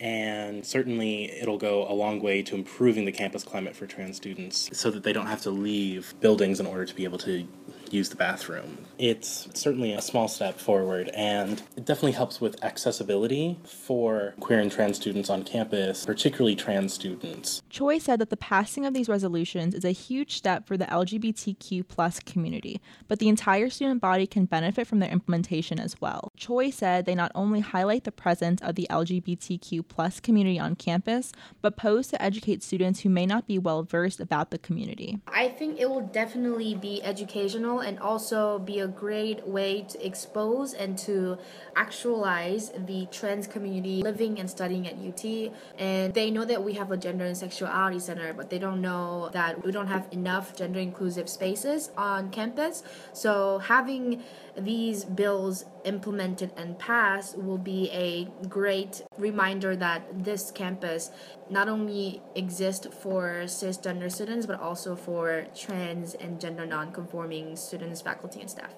And 0.00 0.64
certainly 0.64 1.30
it'll 1.30 1.58
go 1.58 1.86
a 1.86 1.92
long 1.92 2.20
way 2.20 2.42
to 2.42 2.54
improving 2.54 3.04
the 3.04 3.12
campus 3.12 3.44
climate 3.44 3.76
for 3.76 3.86
trans 3.86 4.16
students 4.16 4.70
so 4.72 4.90
that 4.90 5.02
they 5.02 5.12
don't 5.12 5.26
have 5.26 5.42
to 5.42 5.50
leave 5.50 6.14
buildings 6.20 6.58
in 6.58 6.66
order 6.66 6.86
to 6.86 6.94
be 6.94 7.04
able 7.04 7.18
to 7.18 7.46
use 7.92 8.08
the 8.08 8.16
bathroom. 8.16 8.86
It's 8.98 9.48
certainly 9.54 9.92
a 9.92 10.02
small 10.02 10.28
step 10.28 10.58
forward, 10.58 11.10
and 11.14 11.62
it 11.76 11.84
definitely 11.84 12.12
helps 12.12 12.40
with 12.40 12.62
accessibility 12.64 13.58
for 13.64 14.34
queer 14.40 14.60
and 14.60 14.70
trans 14.70 14.96
students 14.96 15.30
on 15.30 15.42
campus, 15.42 16.04
particularly 16.04 16.56
trans 16.56 16.92
students. 16.92 17.62
Choi 17.70 17.98
said 17.98 18.18
that 18.20 18.30
the 18.30 18.36
passing 18.36 18.84
of 18.84 18.94
these 18.94 19.08
resolutions 19.08 19.74
is 19.74 19.84
a 19.84 19.90
huge 19.90 20.36
step 20.36 20.66
for 20.66 20.76
the 20.76 20.84
LGBTQ 20.86 21.86
plus 21.88 22.20
community, 22.20 22.80
but 23.08 23.18
the 23.18 23.28
entire 23.28 23.70
student 23.70 24.00
body 24.00 24.26
can 24.26 24.44
benefit 24.44 24.86
from 24.86 24.98
their 24.98 25.10
implementation 25.10 25.80
as 25.80 26.00
well. 26.00 26.32
Choi 26.36 26.70
said 26.70 27.06
they 27.06 27.14
not 27.14 27.32
only 27.34 27.60
highlight 27.60 28.04
the 28.04 28.12
presence 28.12 28.60
of 28.62 28.74
the 28.74 28.86
LGBTQ 28.90 29.86
plus 29.88 30.20
community 30.20 30.58
on 30.58 30.74
campus, 30.76 31.32
but 31.62 31.76
pose 31.76 32.08
to 32.08 32.22
educate 32.22 32.62
students 32.62 33.00
who 33.00 33.08
may 33.08 33.26
not 33.26 33.46
be 33.46 33.58
well 33.58 33.82
versed 33.82 34.20
about 34.20 34.50
the 34.50 34.58
community. 34.58 35.18
I 35.26 35.48
think 35.48 35.78
it 35.78 35.88
will 35.88 36.06
definitely 36.06 36.74
be 36.74 37.02
educational 37.02 37.79
and 37.80 37.98
also 37.98 38.58
be 38.58 38.80
a 38.80 38.88
great 38.88 39.46
way 39.46 39.82
to 39.82 40.06
expose 40.06 40.74
and 40.74 40.96
to 40.98 41.38
actualize 41.76 42.72
the 42.86 43.06
trans 43.10 43.46
community 43.46 44.02
living 44.02 44.38
and 44.38 44.48
studying 44.48 44.86
at 44.86 44.94
UT. 44.94 45.52
And 45.78 46.14
they 46.14 46.30
know 46.30 46.44
that 46.44 46.62
we 46.62 46.74
have 46.74 46.90
a 46.90 46.96
gender 46.96 47.24
and 47.24 47.36
sexuality 47.36 47.98
center, 47.98 48.32
but 48.32 48.50
they 48.50 48.58
don't 48.58 48.80
know 48.80 49.30
that 49.32 49.64
we 49.64 49.72
don't 49.72 49.88
have 49.88 50.06
enough 50.10 50.56
gender 50.56 50.80
inclusive 50.80 51.28
spaces 51.28 51.90
on 51.96 52.30
campus. 52.30 52.82
So 53.12 53.58
having 53.58 54.22
these 54.56 55.04
bills 55.04 55.64
implemented 55.84 56.52
and 56.56 56.78
passed 56.78 57.38
will 57.38 57.58
be 57.58 57.90
a 57.90 58.28
great 58.48 59.02
reminder 59.18 59.76
that 59.76 60.24
this 60.24 60.50
campus 60.50 61.10
not 61.48 61.68
only 61.68 62.22
exists 62.34 62.86
for 63.02 63.42
cisgender 63.44 64.10
students 64.10 64.46
but 64.46 64.60
also 64.60 64.96
for 64.96 65.46
trans 65.54 66.14
and 66.14 66.40
gender 66.40 66.66
non-conforming 66.66 67.56
students, 67.56 68.00
faculty, 68.00 68.40
and 68.40 68.50
staff. 68.50 68.74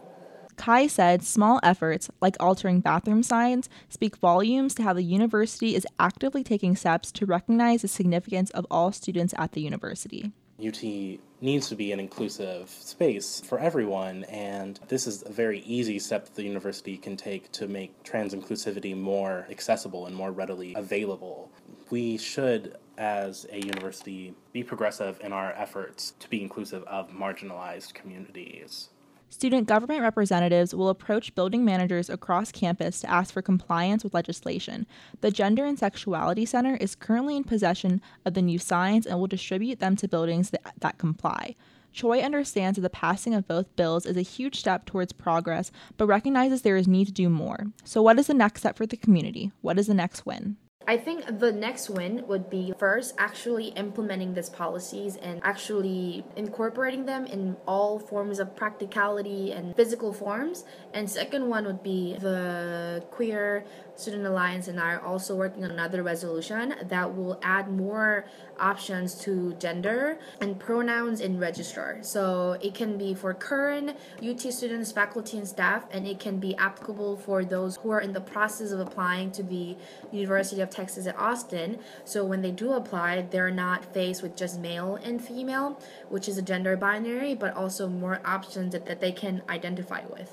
Kai 0.56 0.86
said 0.86 1.22
small 1.22 1.58
efforts, 1.62 2.10
like 2.20 2.36
altering 2.38 2.80
bathroom 2.80 3.22
signs, 3.22 3.68
speak 3.88 4.16
volumes 4.16 4.74
to 4.74 4.82
how 4.82 4.92
the 4.92 5.02
university 5.02 5.74
is 5.74 5.86
actively 5.98 6.44
taking 6.44 6.76
steps 6.76 7.10
to 7.12 7.26
recognize 7.26 7.82
the 7.82 7.88
significance 7.88 8.50
of 8.50 8.66
all 8.70 8.92
students 8.92 9.34
at 9.38 9.52
the 9.52 9.60
university. 9.60 10.32
UT 10.64 10.82
needs 11.42 11.68
to 11.68 11.74
be 11.74 11.92
an 11.92 12.00
inclusive 12.00 12.70
space 12.70 13.42
for 13.44 13.58
everyone, 13.58 14.24
and 14.24 14.78
this 14.88 15.06
is 15.06 15.22
a 15.26 15.32
very 15.32 15.58
easy 15.60 15.98
step 15.98 16.24
that 16.24 16.34
the 16.34 16.44
university 16.44 16.96
can 16.96 17.16
take 17.16 17.50
to 17.52 17.66
make 17.66 18.02
trans 18.04 18.34
inclusivity 18.34 18.96
more 18.96 19.46
accessible 19.50 20.06
and 20.06 20.14
more 20.14 20.30
readily 20.30 20.72
available. 20.74 21.50
We 21.90 22.16
should, 22.16 22.76
as 22.96 23.46
a 23.50 23.58
university, 23.58 24.34
be 24.52 24.62
progressive 24.62 25.20
in 25.20 25.32
our 25.32 25.52
efforts 25.52 26.12
to 26.20 26.30
be 26.30 26.40
inclusive 26.40 26.84
of 26.84 27.10
marginalized 27.10 27.92
communities. 27.94 28.88
Student 29.32 29.66
government 29.66 30.02
representatives 30.02 30.74
will 30.74 30.90
approach 30.90 31.34
building 31.34 31.64
managers 31.64 32.10
across 32.10 32.52
campus 32.52 33.00
to 33.00 33.10
ask 33.10 33.32
for 33.32 33.40
compliance 33.40 34.04
with 34.04 34.12
legislation. 34.12 34.86
The 35.22 35.30
Gender 35.30 35.64
and 35.64 35.78
Sexuality 35.78 36.44
Center 36.44 36.76
is 36.76 36.94
currently 36.94 37.38
in 37.38 37.44
possession 37.44 38.02
of 38.26 38.34
the 38.34 38.42
new 38.42 38.58
signs 38.58 39.06
and 39.06 39.18
will 39.18 39.26
distribute 39.26 39.80
them 39.80 39.96
to 39.96 40.06
buildings 40.06 40.50
that, 40.50 40.74
that 40.80 40.98
comply. 40.98 41.56
Choi 41.94 42.20
understands 42.20 42.76
that 42.76 42.82
the 42.82 42.90
passing 42.90 43.34
of 43.34 43.48
both 43.48 43.74
bills 43.74 44.04
is 44.04 44.18
a 44.18 44.22
huge 44.22 44.60
step 44.60 44.84
towards 44.84 45.14
progress, 45.14 45.72
but 45.96 46.06
recognizes 46.06 46.60
there 46.60 46.76
is 46.76 46.86
need 46.86 47.06
to 47.06 47.12
do 47.12 47.30
more. 47.30 47.68
So, 47.84 48.02
what 48.02 48.18
is 48.18 48.26
the 48.26 48.34
next 48.34 48.60
step 48.60 48.76
for 48.76 48.84
the 48.84 48.98
community? 48.98 49.50
What 49.62 49.78
is 49.78 49.86
the 49.86 49.94
next 49.94 50.26
win? 50.26 50.58
I 50.86 50.96
think 50.96 51.38
the 51.38 51.52
next 51.52 51.90
win 51.90 52.24
would 52.26 52.50
be 52.50 52.74
first 52.78 53.14
actually 53.18 53.68
implementing 53.68 54.34
these 54.34 54.50
policies 54.50 55.16
and 55.16 55.40
actually 55.44 56.24
incorporating 56.36 57.06
them 57.06 57.26
in 57.26 57.56
all 57.66 57.98
forms 57.98 58.38
of 58.40 58.56
practicality 58.56 59.52
and 59.52 59.76
physical 59.76 60.12
forms. 60.12 60.64
And 60.92 61.08
second 61.08 61.48
one 61.48 61.64
would 61.66 61.82
be 61.82 62.16
the 62.18 63.04
Queer 63.10 63.64
Student 63.94 64.26
Alliance 64.26 64.68
and 64.68 64.80
I 64.80 64.94
are 64.94 65.00
also 65.00 65.36
working 65.36 65.64
on 65.64 65.70
another 65.70 66.02
resolution 66.02 66.74
that 66.88 67.14
will 67.14 67.38
add 67.42 67.70
more 67.70 68.24
options 68.58 69.14
to 69.22 69.54
gender 69.54 70.18
and 70.40 70.58
pronouns 70.58 71.20
in 71.20 71.38
registrar. 71.38 71.98
So 72.02 72.56
it 72.60 72.74
can 72.74 72.96
be 72.96 73.14
for 73.14 73.34
current 73.34 73.96
UT 74.22 74.40
students, 74.40 74.92
faculty, 74.92 75.38
and 75.38 75.46
staff, 75.46 75.84
and 75.90 76.06
it 76.06 76.18
can 76.18 76.38
be 76.38 76.56
applicable 76.56 77.16
for 77.18 77.44
those 77.44 77.76
who 77.76 77.90
are 77.90 78.00
in 78.00 78.12
the 78.12 78.20
process 78.20 78.70
of 78.72 78.80
applying 78.80 79.30
to 79.32 79.42
the 79.42 79.76
University 80.10 80.60
of 80.60 80.70
Texas 80.72 81.06
at 81.06 81.18
Austin. 81.18 81.78
So 82.04 82.24
when 82.24 82.42
they 82.42 82.50
do 82.50 82.72
apply, 82.72 83.22
they're 83.30 83.50
not 83.50 83.84
faced 83.92 84.22
with 84.22 84.36
just 84.36 84.58
male 84.58 84.96
and 84.96 85.22
female, 85.22 85.80
which 86.08 86.28
is 86.28 86.38
a 86.38 86.42
gender 86.42 86.76
binary, 86.76 87.34
but 87.34 87.54
also 87.54 87.88
more 87.88 88.20
options 88.24 88.72
that, 88.72 88.86
that 88.86 89.00
they 89.00 89.12
can 89.12 89.42
identify 89.48 90.02
with. 90.06 90.30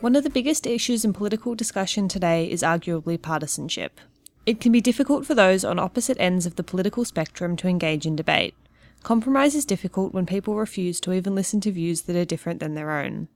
One 0.00 0.16
of 0.16 0.24
the 0.24 0.30
biggest 0.30 0.66
issues 0.66 1.04
in 1.04 1.12
political 1.12 1.54
discussion 1.54 2.08
today 2.08 2.50
is 2.50 2.64
arguably 2.64 3.22
partisanship. 3.22 4.00
It 4.44 4.58
can 4.58 4.72
be 4.72 4.80
difficult 4.80 5.24
for 5.24 5.36
those 5.36 5.64
on 5.64 5.78
opposite 5.78 6.18
ends 6.18 6.44
of 6.44 6.56
the 6.56 6.64
political 6.64 7.04
spectrum 7.04 7.56
to 7.58 7.68
engage 7.68 8.04
in 8.04 8.16
debate. 8.16 8.56
Compromise 9.02 9.56
is 9.56 9.64
difficult 9.64 10.14
when 10.14 10.26
people 10.26 10.54
refuse 10.54 11.00
to 11.00 11.12
even 11.12 11.34
listen 11.34 11.60
to 11.62 11.72
views 11.72 12.02
that 12.02 12.16
are 12.16 12.24
different 12.24 12.60
than 12.60 12.74
their 12.74 12.92
own. 12.92 13.28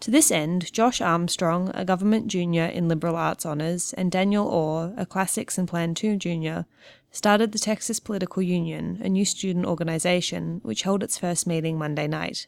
To 0.00 0.10
this 0.10 0.30
end, 0.30 0.72
Josh 0.72 1.00
Armstrong, 1.00 1.70
a 1.74 1.84
government 1.84 2.26
junior 2.26 2.64
in 2.64 2.88
liberal 2.88 3.16
arts 3.16 3.46
honours, 3.46 3.92
and 3.94 4.10
Daniel 4.10 4.46
Orr, 4.46 4.92
a 4.96 5.06
classics 5.06 5.56
and 5.56 5.68
Plan 5.68 5.94
2 5.94 6.16
junior, 6.16 6.66
started 7.10 7.52
the 7.52 7.58
Texas 7.58 8.00
Political 8.00 8.42
Union, 8.42 9.00
a 9.02 9.08
new 9.08 9.24
student 9.24 9.66
organisation, 9.66 10.60
which 10.62 10.82
held 10.82 11.02
its 11.02 11.18
first 11.18 11.46
meeting 11.46 11.78
Monday 11.78 12.08
night. 12.08 12.46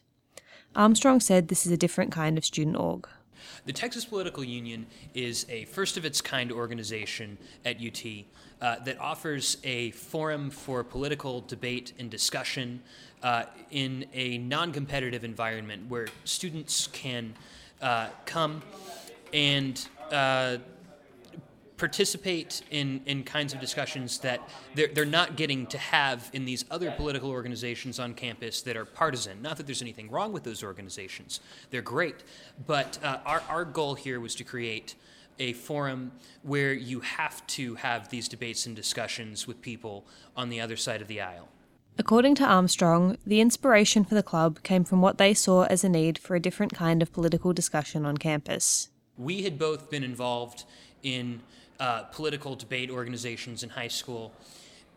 Armstrong 0.75 1.19
said 1.19 1.47
this 1.47 1.65
is 1.65 1.71
a 1.71 1.77
different 1.77 2.11
kind 2.11 2.37
of 2.37 2.45
student 2.45 2.75
org. 2.75 3.07
The 3.65 3.73
Texas 3.73 4.05
Political 4.05 4.43
Union 4.43 4.87
is 5.13 5.45
a 5.49 5.65
first 5.65 5.97
of 5.97 6.05
its 6.05 6.21
kind 6.21 6.51
organization 6.51 7.37
at 7.63 7.77
UT 7.77 8.03
uh, 8.61 8.79
that 8.79 8.99
offers 8.99 9.57
a 9.63 9.91
forum 9.91 10.49
for 10.49 10.83
political 10.83 11.41
debate 11.41 11.93
and 11.99 12.09
discussion 12.09 12.81
uh, 13.23 13.43
in 13.71 14.05
a 14.13 14.37
non 14.39 14.71
competitive 14.71 15.23
environment 15.23 15.89
where 15.89 16.07
students 16.23 16.87
can 16.87 17.33
uh, 17.81 18.07
come 18.25 18.61
and 19.33 19.87
uh, 20.11 20.57
participate 21.77 22.63
in, 22.71 23.01
in 23.05 23.23
kinds 23.23 23.53
of 23.53 23.59
discussions 23.59 24.19
that 24.19 24.41
they're, 24.73 24.87
they're 24.87 25.05
not 25.05 25.35
getting 25.35 25.67
to 25.67 25.77
have 25.77 26.29
in 26.33 26.43
these 26.43 26.65
other 26.71 26.91
political 26.91 27.29
organizations 27.29 27.99
on 27.99 28.13
campus 28.13 28.61
that 28.63 28.75
are 28.75 28.85
partisan. 28.85 29.41
Not 29.41 29.57
that 29.57 29.67
there's 29.67 29.83
anything 29.83 30.09
wrong 30.09 30.33
with 30.33 30.43
those 30.43 30.63
organizations, 30.63 31.39
they're 31.69 31.81
great. 31.81 32.23
But 32.65 32.97
uh, 33.03 33.19
our, 33.25 33.43
our 33.47 33.65
goal 33.65 33.93
here 33.93 34.19
was 34.19 34.33
to 34.35 34.43
create 34.43 34.95
a 35.39 35.53
forum 35.53 36.11
where 36.43 36.73
you 36.73 36.99
have 37.01 37.45
to 37.47 37.75
have 37.75 38.09
these 38.09 38.27
debates 38.27 38.65
and 38.65 38.75
discussions 38.75 39.47
with 39.47 39.61
people 39.61 40.05
on 40.35 40.49
the 40.49 40.59
other 40.59 40.75
side 40.75 41.01
of 41.01 41.07
the 41.07 41.21
aisle. 41.21 41.49
According 41.99 42.35
to 42.35 42.45
Armstrong, 42.45 43.17
the 43.25 43.41
inspiration 43.41 44.05
for 44.05 44.13
the 44.13 44.21
club 44.21 44.61
came 44.61 44.83
from 44.83 45.01
what 45.01 45.17
they 45.17 45.33
saw 45.33 45.63
as 45.63 45.83
a 45.83 45.89
need 45.89 46.19
for 46.19 46.35
a 46.35 46.39
different 46.39 46.73
kind 46.73 47.01
of 47.01 47.11
political 47.11 47.53
discussion 47.53 48.05
on 48.05 48.17
campus. 48.17 48.89
We 49.17 49.41
had 49.43 49.57
both 49.57 49.89
been 49.89 50.03
involved 50.03 50.65
in 51.01 51.41
uh, 51.79 52.03
political 52.03 52.55
debate 52.55 52.91
organizations 52.91 53.63
in 53.63 53.69
high 53.69 53.87
school. 53.87 54.31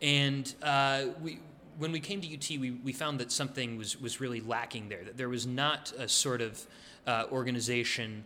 And 0.01 0.53
uh, 0.61 1.05
we, 1.21 1.39
when 1.77 1.91
we 1.91 1.99
came 1.99 2.21
to 2.21 2.33
UT, 2.33 2.59
we, 2.59 2.71
we 2.71 2.93
found 2.93 3.19
that 3.19 3.31
something 3.31 3.77
was, 3.77 3.99
was 3.99 4.21
really 4.21 4.41
lacking 4.41 4.89
there, 4.89 5.03
that 5.03 5.17
there 5.17 5.29
was 5.29 5.47
not 5.47 5.91
a 5.97 6.07
sort 6.07 6.41
of 6.41 6.65
uh, 7.07 7.25
organization 7.31 8.23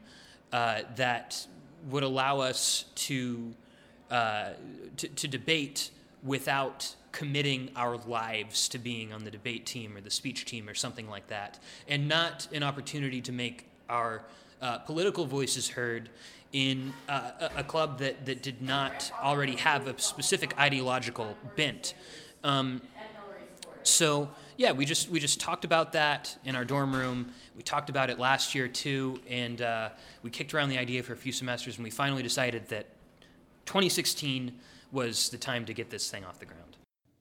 uh, 0.51 0.81
that 0.95 1.47
would 1.89 2.03
allow 2.03 2.39
us 2.39 2.85
to, 2.95 3.53
uh, 4.09 4.49
to, 4.97 5.07
to 5.07 5.27
debate 5.27 5.91
without 6.23 6.95
committing 7.11 7.69
our 7.75 7.97
lives 7.97 8.67
to 8.67 8.77
being 8.77 9.13
on 9.13 9.23
the 9.23 9.31
debate 9.31 9.65
team 9.65 9.95
or 9.95 10.01
the 10.01 10.11
speech 10.11 10.43
team 10.45 10.67
or 10.67 10.73
something 10.73 11.09
like 11.09 11.27
that, 11.27 11.59
and 11.87 12.07
not 12.07 12.47
an 12.51 12.63
opportunity 12.63 13.21
to 13.21 13.31
make 13.31 13.67
our 13.87 14.23
uh, 14.61 14.79
political 14.79 15.25
voices 15.25 15.69
heard 15.69 16.09
in 16.51 16.93
uh, 17.07 17.31
a, 17.39 17.59
a, 17.59 17.63
club 17.63 17.99
that, 17.99 18.25
that 18.25 18.41
did 18.41 18.61
not 18.61 19.11
already 19.21 19.55
have 19.55 19.87
a 19.87 19.99
specific 19.99 20.57
ideological 20.59 21.35
bent. 21.55 21.93
Um, 22.43 22.81
so 23.87 24.29
yeah, 24.57 24.71
we 24.71 24.85
just 24.85 25.09
we 25.09 25.19
just 25.19 25.39
talked 25.39 25.65
about 25.65 25.93
that 25.93 26.37
in 26.45 26.55
our 26.55 26.65
dorm 26.65 26.95
room. 26.95 27.31
We 27.55 27.63
talked 27.63 27.89
about 27.89 28.09
it 28.09 28.19
last 28.19 28.55
year 28.55 28.67
too, 28.67 29.19
and 29.29 29.61
uh, 29.61 29.89
we 30.23 30.29
kicked 30.29 30.53
around 30.53 30.69
the 30.69 30.77
idea 30.77 31.03
for 31.03 31.13
a 31.13 31.17
few 31.17 31.31
semesters, 31.31 31.75
and 31.75 31.83
we 31.83 31.89
finally 31.89 32.23
decided 32.23 32.67
that 32.69 32.87
2016 33.65 34.53
was 34.91 35.29
the 35.29 35.37
time 35.37 35.65
to 35.65 35.73
get 35.73 35.89
this 35.89 36.09
thing 36.09 36.23
off 36.23 36.39
the 36.39 36.45
ground. 36.45 36.61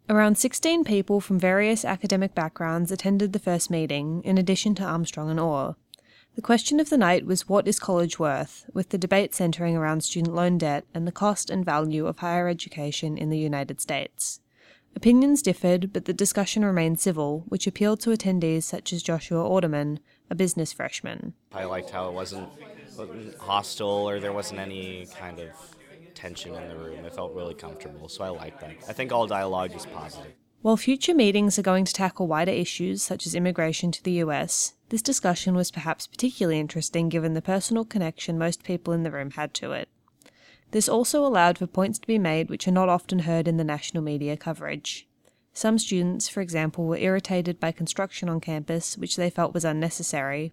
Around 0.08 0.36
16 0.36 0.84
people 0.84 1.20
from 1.20 1.38
various 1.38 1.84
academic 1.84 2.34
backgrounds 2.34 2.92
attended 2.92 3.32
the 3.32 3.38
first 3.38 3.70
meeting, 3.70 4.22
in 4.22 4.36
addition 4.36 4.74
to 4.76 4.84
Armstrong 4.84 5.30
and 5.30 5.40
Orr. 5.40 5.76
The 6.36 6.42
question 6.42 6.78
of 6.78 6.90
the 6.90 6.98
night 6.98 7.24
was 7.24 7.48
what 7.48 7.66
is 7.66 7.78
college 7.78 8.18
worth, 8.18 8.66
with 8.74 8.90
the 8.90 8.98
debate 8.98 9.34
centering 9.34 9.76
around 9.76 10.02
student 10.02 10.34
loan 10.34 10.58
debt 10.58 10.84
and 10.92 11.06
the 11.06 11.12
cost 11.12 11.48
and 11.48 11.64
value 11.64 12.06
of 12.06 12.18
higher 12.18 12.48
education 12.48 13.16
in 13.16 13.30
the 13.30 13.38
United 13.38 13.80
States. 13.80 14.40
Opinions 14.96 15.42
differed, 15.42 15.92
but 15.92 16.04
the 16.04 16.12
discussion 16.12 16.64
remained 16.64 17.00
civil, 17.00 17.44
which 17.48 17.66
appealed 17.66 18.00
to 18.00 18.10
attendees 18.10 18.62
such 18.62 18.92
as 18.92 19.02
Joshua 19.02 19.42
Orderman, 19.42 19.98
a 20.30 20.34
business 20.34 20.72
freshman. 20.72 21.34
I 21.52 21.64
liked 21.64 21.90
how 21.90 22.08
it 22.08 22.14
wasn't, 22.14 22.48
wasn't 22.96 23.36
hostile 23.36 24.08
or 24.08 24.20
there 24.20 24.32
wasn't 24.32 24.60
any 24.60 25.06
kind 25.18 25.40
of 25.40 25.50
tension 26.14 26.54
in 26.54 26.68
the 26.68 26.76
room. 26.76 27.04
It 27.04 27.14
felt 27.14 27.34
really 27.34 27.54
comfortable, 27.54 28.08
so 28.08 28.24
I 28.24 28.28
liked 28.28 28.60
that. 28.60 28.76
I 28.88 28.92
think 28.92 29.12
all 29.12 29.26
dialogue 29.26 29.74
is 29.74 29.84
positive. 29.86 30.32
While 30.62 30.78
future 30.78 31.14
meetings 31.14 31.58
are 31.58 31.62
going 31.62 31.84
to 31.84 31.92
tackle 31.92 32.26
wider 32.26 32.52
issues 32.52 33.02
such 33.02 33.26
as 33.26 33.34
immigration 33.34 33.92
to 33.92 34.02
the 34.02 34.12
US, 34.12 34.72
this 34.88 35.02
discussion 35.02 35.54
was 35.54 35.70
perhaps 35.70 36.06
particularly 36.06 36.58
interesting 36.58 37.10
given 37.10 37.34
the 37.34 37.42
personal 37.42 37.84
connection 37.84 38.38
most 38.38 38.62
people 38.62 38.94
in 38.94 39.02
the 39.02 39.10
room 39.10 39.32
had 39.32 39.52
to 39.54 39.72
it. 39.72 39.90
This 40.70 40.88
also 40.88 41.24
allowed 41.24 41.58
for 41.58 41.66
points 41.66 41.98
to 41.98 42.06
be 42.06 42.18
made 42.18 42.50
which 42.50 42.66
are 42.66 42.72
not 42.72 42.88
often 42.88 43.20
heard 43.20 43.46
in 43.46 43.56
the 43.56 43.64
national 43.64 44.02
media 44.02 44.36
coverage. 44.36 45.08
Some 45.52 45.78
students, 45.78 46.28
for 46.28 46.40
example, 46.40 46.84
were 46.84 46.96
irritated 46.96 47.60
by 47.60 47.70
construction 47.70 48.28
on 48.28 48.40
campus, 48.40 48.98
which 48.98 49.16
they 49.16 49.30
felt 49.30 49.54
was 49.54 49.64
unnecessary. 49.64 50.52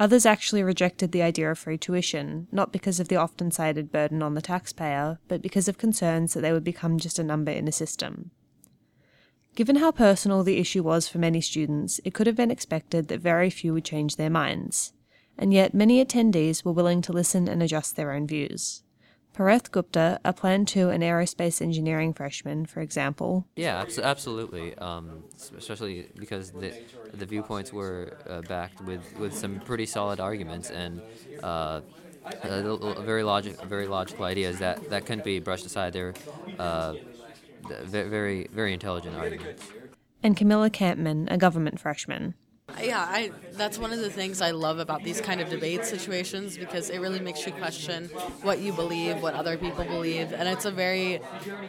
Others 0.00 0.26
actually 0.26 0.62
rejected 0.62 1.10
the 1.10 1.22
idea 1.22 1.50
of 1.50 1.58
free 1.58 1.76
tuition, 1.76 2.46
not 2.52 2.72
because 2.72 3.00
of 3.00 3.08
the 3.08 3.16
often 3.16 3.50
cited 3.50 3.90
burden 3.90 4.22
on 4.22 4.34
the 4.34 4.40
taxpayer, 4.40 5.18
but 5.26 5.42
because 5.42 5.66
of 5.66 5.76
concerns 5.76 6.34
that 6.34 6.40
they 6.40 6.52
would 6.52 6.62
become 6.62 6.98
just 6.98 7.18
a 7.18 7.24
number 7.24 7.50
in 7.50 7.66
a 7.66 7.72
system. 7.72 8.30
Given 9.56 9.76
how 9.76 9.90
personal 9.90 10.44
the 10.44 10.58
issue 10.58 10.84
was 10.84 11.08
for 11.08 11.18
many 11.18 11.40
students, 11.40 12.00
it 12.04 12.14
could 12.14 12.28
have 12.28 12.36
been 12.36 12.52
expected 12.52 13.08
that 13.08 13.20
very 13.20 13.50
few 13.50 13.72
would 13.72 13.84
change 13.84 14.14
their 14.14 14.30
minds. 14.30 14.92
And 15.36 15.52
yet, 15.52 15.74
many 15.74 16.04
attendees 16.04 16.64
were 16.64 16.72
willing 16.72 17.02
to 17.02 17.12
listen 17.12 17.48
and 17.48 17.60
adjust 17.60 17.96
their 17.96 18.12
own 18.12 18.28
views. 18.28 18.84
Pareth 19.34 19.70
Gupta, 19.70 20.20
a 20.24 20.32
Plan 20.32 20.64
2 20.64 20.90
and 20.90 21.02
aerospace 21.02 21.62
engineering 21.62 22.12
freshman, 22.12 22.66
for 22.66 22.80
example. 22.80 23.46
Yeah, 23.56 23.84
absolutely. 24.02 24.76
Um, 24.78 25.22
especially 25.56 26.08
because 26.16 26.50
the, 26.50 26.74
the 27.14 27.26
viewpoints 27.26 27.72
were 27.72 28.16
uh, 28.28 28.40
backed 28.42 28.80
with, 28.82 29.16
with 29.18 29.34
some 29.34 29.60
pretty 29.60 29.86
solid 29.86 30.18
arguments 30.18 30.70
and 30.70 31.00
uh, 31.42 31.82
a, 32.42 32.48
a, 32.48 33.02
very 33.02 33.22
logic, 33.22 33.60
very 33.62 33.86
logical 33.86 34.24
ideas 34.24 34.58
that, 34.58 34.90
that 34.90 35.06
couldn't 35.06 35.24
be 35.24 35.38
brushed 35.38 35.66
aside. 35.66 35.92
They're 35.92 36.14
uh, 36.58 36.94
very, 37.84 38.48
very 38.52 38.72
intelligent 38.72 39.16
arguments. 39.16 39.62
And 40.22 40.36
Camilla 40.36 40.68
Campman, 40.68 41.30
a 41.30 41.38
government 41.38 41.78
freshman. 41.78 42.34
Yeah, 42.80 43.00
I, 43.00 43.32
that's 43.52 43.78
one 43.78 43.92
of 43.92 43.98
the 43.98 44.10
things 44.10 44.40
I 44.40 44.52
love 44.52 44.78
about 44.78 45.02
these 45.02 45.20
kind 45.20 45.40
of 45.40 45.48
debate 45.48 45.84
situations 45.84 46.56
because 46.56 46.90
it 46.90 47.00
really 47.00 47.18
makes 47.18 47.44
you 47.44 47.52
question 47.52 48.04
what 48.42 48.60
you 48.60 48.72
believe, 48.72 49.20
what 49.20 49.34
other 49.34 49.56
people 49.56 49.84
believe, 49.84 50.32
and 50.32 50.48
it's 50.48 50.64
a 50.64 50.70
very 50.70 51.20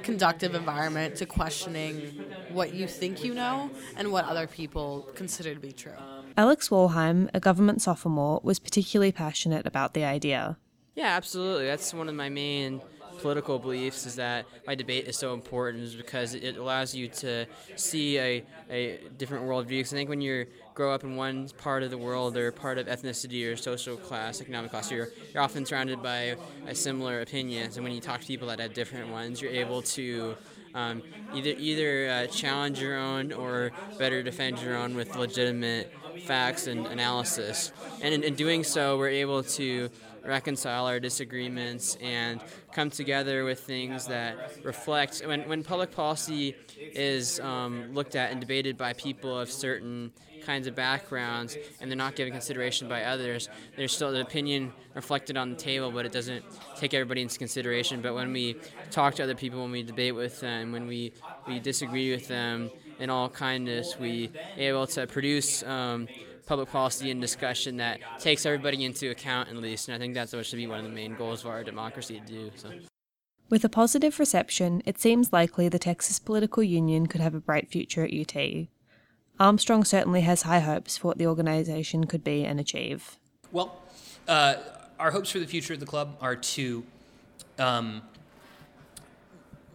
conductive 0.03 0.53
environment 0.55 1.15
to 1.17 1.25
questioning 1.25 2.23
what 2.49 2.73
you 2.73 2.87
think 2.87 3.23
you 3.23 3.33
know 3.33 3.71
and 3.95 4.11
what 4.11 4.25
other 4.25 4.45
people 4.45 5.07
consider 5.15 5.53
to 5.53 5.59
be 5.59 5.71
true. 5.71 5.93
Alex 6.37 6.69
Walheim, 6.69 7.29
a 7.33 7.39
government 7.39 7.81
sophomore, 7.81 8.39
was 8.43 8.59
particularly 8.59 9.11
passionate 9.11 9.65
about 9.65 9.93
the 9.93 10.03
idea. 10.03 10.57
Yeah, 10.95 11.15
absolutely. 11.15 11.65
That's 11.65 11.93
one 11.93 12.07
of 12.07 12.15
my 12.15 12.29
main 12.29 12.81
political 13.19 13.59
beliefs 13.59 14.05
is 14.05 14.15
that 14.15 14.45
my 14.65 14.75
debate 14.75 15.07
is 15.07 15.17
so 15.17 15.33
important 15.33 15.83
is 15.83 15.95
because 15.95 16.33
it 16.33 16.57
allows 16.57 16.95
you 16.95 17.07
to 17.07 17.45
see 17.75 18.17
a, 18.17 18.43
a 18.69 18.99
different 19.17 19.45
worldview. 19.45 19.79
Because 19.79 19.93
I 19.93 19.97
think 19.97 20.09
when 20.09 20.21
you 20.21 20.45
grow 20.73 20.93
up 20.93 21.03
in 21.03 21.15
one 21.15 21.49
part 21.57 21.83
of 21.83 21.91
the 21.91 21.97
world 21.97 22.37
or 22.37 22.51
part 22.51 22.77
of 22.77 22.87
ethnicity 22.87 23.51
or 23.51 23.55
social 23.55 23.97
class, 23.97 24.41
economic 24.41 24.71
class, 24.71 24.91
you're, 24.91 25.09
you're 25.33 25.43
often 25.43 25.65
surrounded 25.65 26.01
by 26.01 26.35
similar 26.73 27.21
opinions. 27.21 27.77
And 27.77 27.83
when 27.83 27.93
you 27.93 28.01
talk 28.01 28.21
to 28.21 28.27
people 28.27 28.47
that 28.47 28.59
have 28.59 28.73
different 28.73 29.09
ones, 29.09 29.41
you're 29.41 29.51
able 29.51 29.81
to 29.81 30.35
um, 30.75 31.01
either 31.33 31.53
either 31.57 32.09
uh, 32.09 32.27
challenge 32.27 32.79
your 32.79 32.97
own 32.97 33.33
or 33.33 33.71
better 33.97 34.21
defend 34.21 34.61
your 34.61 34.75
own 34.77 34.95
with 34.95 35.15
legitimate 35.15 35.91
facts 36.25 36.67
and 36.67 36.85
analysis. 36.87 37.71
And 38.01 38.13
in, 38.13 38.23
in 38.23 38.35
doing 38.35 38.63
so, 38.63 38.97
we're 38.97 39.09
able 39.09 39.43
to 39.43 39.89
reconcile 40.25 40.85
our 40.85 40.99
disagreements 40.99 41.97
and 42.01 42.41
come 42.73 42.89
together 42.89 43.45
with 43.45 43.59
things 43.59 44.07
that 44.07 44.63
reflect 44.63 45.21
when, 45.25 45.47
when 45.49 45.63
public 45.63 45.91
policy 45.91 46.55
is 46.77 47.39
um, 47.39 47.93
looked 47.93 48.15
at 48.15 48.31
and 48.31 48.39
debated 48.39 48.77
by 48.77 48.93
people 48.93 49.37
of 49.39 49.51
certain 49.51 50.11
kinds 50.45 50.67
of 50.67 50.75
backgrounds 50.75 51.57
and 51.81 51.91
they're 51.91 51.97
not 51.97 52.15
given 52.15 52.31
consideration 52.31 52.87
by 52.87 53.03
others 53.03 53.49
there's 53.75 53.91
still 53.91 54.15
an 54.15 54.21
opinion 54.21 54.71
reflected 54.93 55.37
on 55.37 55.49
the 55.49 55.55
table 55.55 55.91
but 55.91 56.05
it 56.05 56.11
doesn't 56.11 56.43
take 56.77 56.93
everybody 56.93 57.21
into 57.21 57.37
consideration. 57.37 58.01
But 58.01 58.13
when 58.15 58.31
we 58.31 58.55
talk 58.89 59.15
to 59.15 59.23
other 59.23 59.35
people 59.35 59.61
when 59.61 59.71
we 59.71 59.83
debate 59.83 60.15
with 60.15 60.39
them 60.39 60.71
when 60.71 60.87
we, 60.87 61.13
we 61.47 61.59
disagree 61.59 62.11
with 62.11 62.27
them 62.27 62.69
in 62.99 63.09
all 63.09 63.29
kindness 63.29 63.97
we 63.99 64.31
able 64.57 64.87
to 64.87 65.07
produce 65.07 65.63
um, 65.63 66.07
public 66.49 66.71
policy 66.71 67.11
and 67.11 67.21
discussion 67.21 67.77
that 67.77 67.99
takes 68.19 68.43
everybody 68.43 68.83
into 68.83 69.11
account 69.11 69.47
at 69.49 69.55
least. 69.55 69.87
And 69.87 69.95
I 69.95 69.99
think 69.99 70.15
that's 70.15 70.33
what 70.33 70.43
should 70.47 70.57
be 70.57 70.65
one 70.65 70.79
of 70.79 70.83
the 70.83 70.91
main 70.91 71.13
goals 71.13 71.41
of 71.41 71.51
our 71.51 71.63
democracy 71.63 72.19
to 72.19 72.25
do. 72.25 72.51
So. 72.55 72.71
With 73.51 73.63
a 73.63 73.69
positive 73.69 74.17
reception, 74.17 74.81
it 74.83 74.99
seems 74.99 75.31
likely 75.31 75.69
the 75.69 75.77
Texas 75.77 76.17
Political 76.17 76.63
Union 76.63 77.05
could 77.05 77.21
have 77.21 77.35
a 77.35 77.39
bright 77.39 77.69
future 77.69 78.03
at 78.03 78.11
UT. 78.11 78.67
Armstrong 79.39 79.85
certainly 79.85 80.21
has 80.21 80.41
high 80.41 80.59
hopes 80.59 80.97
for 80.97 81.09
what 81.09 81.19
the 81.19 81.27
organisation 81.27 82.05
could 82.07 82.23
be 82.23 82.43
and 82.43 82.59
achieve. 82.59 83.17
Well, 83.51 83.79
uh, 84.27 84.55
our 84.99 85.11
hopes 85.11 85.29
for 85.29 85.39
the 85.39 85.47
future 85.47 85.75
of 85.75 85.79
the 85.79 85.85
club 85.85 86.17
are 86.19 86.35
to 86.35 86.83
um, 87.59 88.01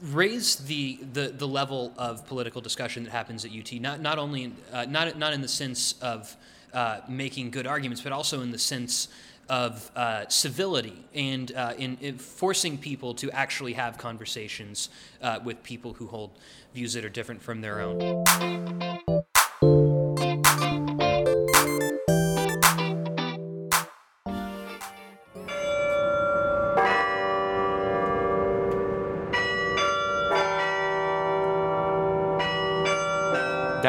raise 0.02 0.56
the, 0.56 0.98
the, 1.12 1.28
the 1.28 1.46
level 1.46 1.94
of 1.96 2.26
political 2.26 2.60
discussion 2.60 3.04
that 3.04 3.10
happens 3.10 3.44
at 3.44 3.52
UT, 3.52 3.72
not, 3.74 4.00
not 4.00 4.18
only 4.18 4.42
in, 4.42 4.56
uh, 4.72 4.84
not, 4.86 5.16
not 5.16 5.32
in 5.32 5.40
the 5.40 5.48
sense 5.48 5.94
of 6.02 6.36
uh, 6.74 7.00
making 7.08 7.50
good 7.50 7.66
arguments, 7.66 8.02
but 8.02 8.12
also 8.12 8.42
in 8.42 8.50
the 8.50 8.58
sense 8.58 9.08
of 9.48 9.90
uh, 9.94 10.26
civility 10.28 11.04
and 11.14 11.52
uh, 11.54 11.74
in, 11.76 11.98
in, 12.00 12.18
forcing 12.18 12.78
people 12.78 13.14
to 13.14 13.30
actually 13.30 13.74
have 13.74 13.98
conversations 13.98 14.88
uh, 15.22 15.38
with 15.44 15.62
people 15.62 15.92
who 15.92 16.06
hold 16.06 16.30
views 16.74 16.94
that 16.94 17.04
are 17.04 17.10
different 17.10 17.42
from 17.42 17.60
their 17.60 17.80
own. 17.80 18.24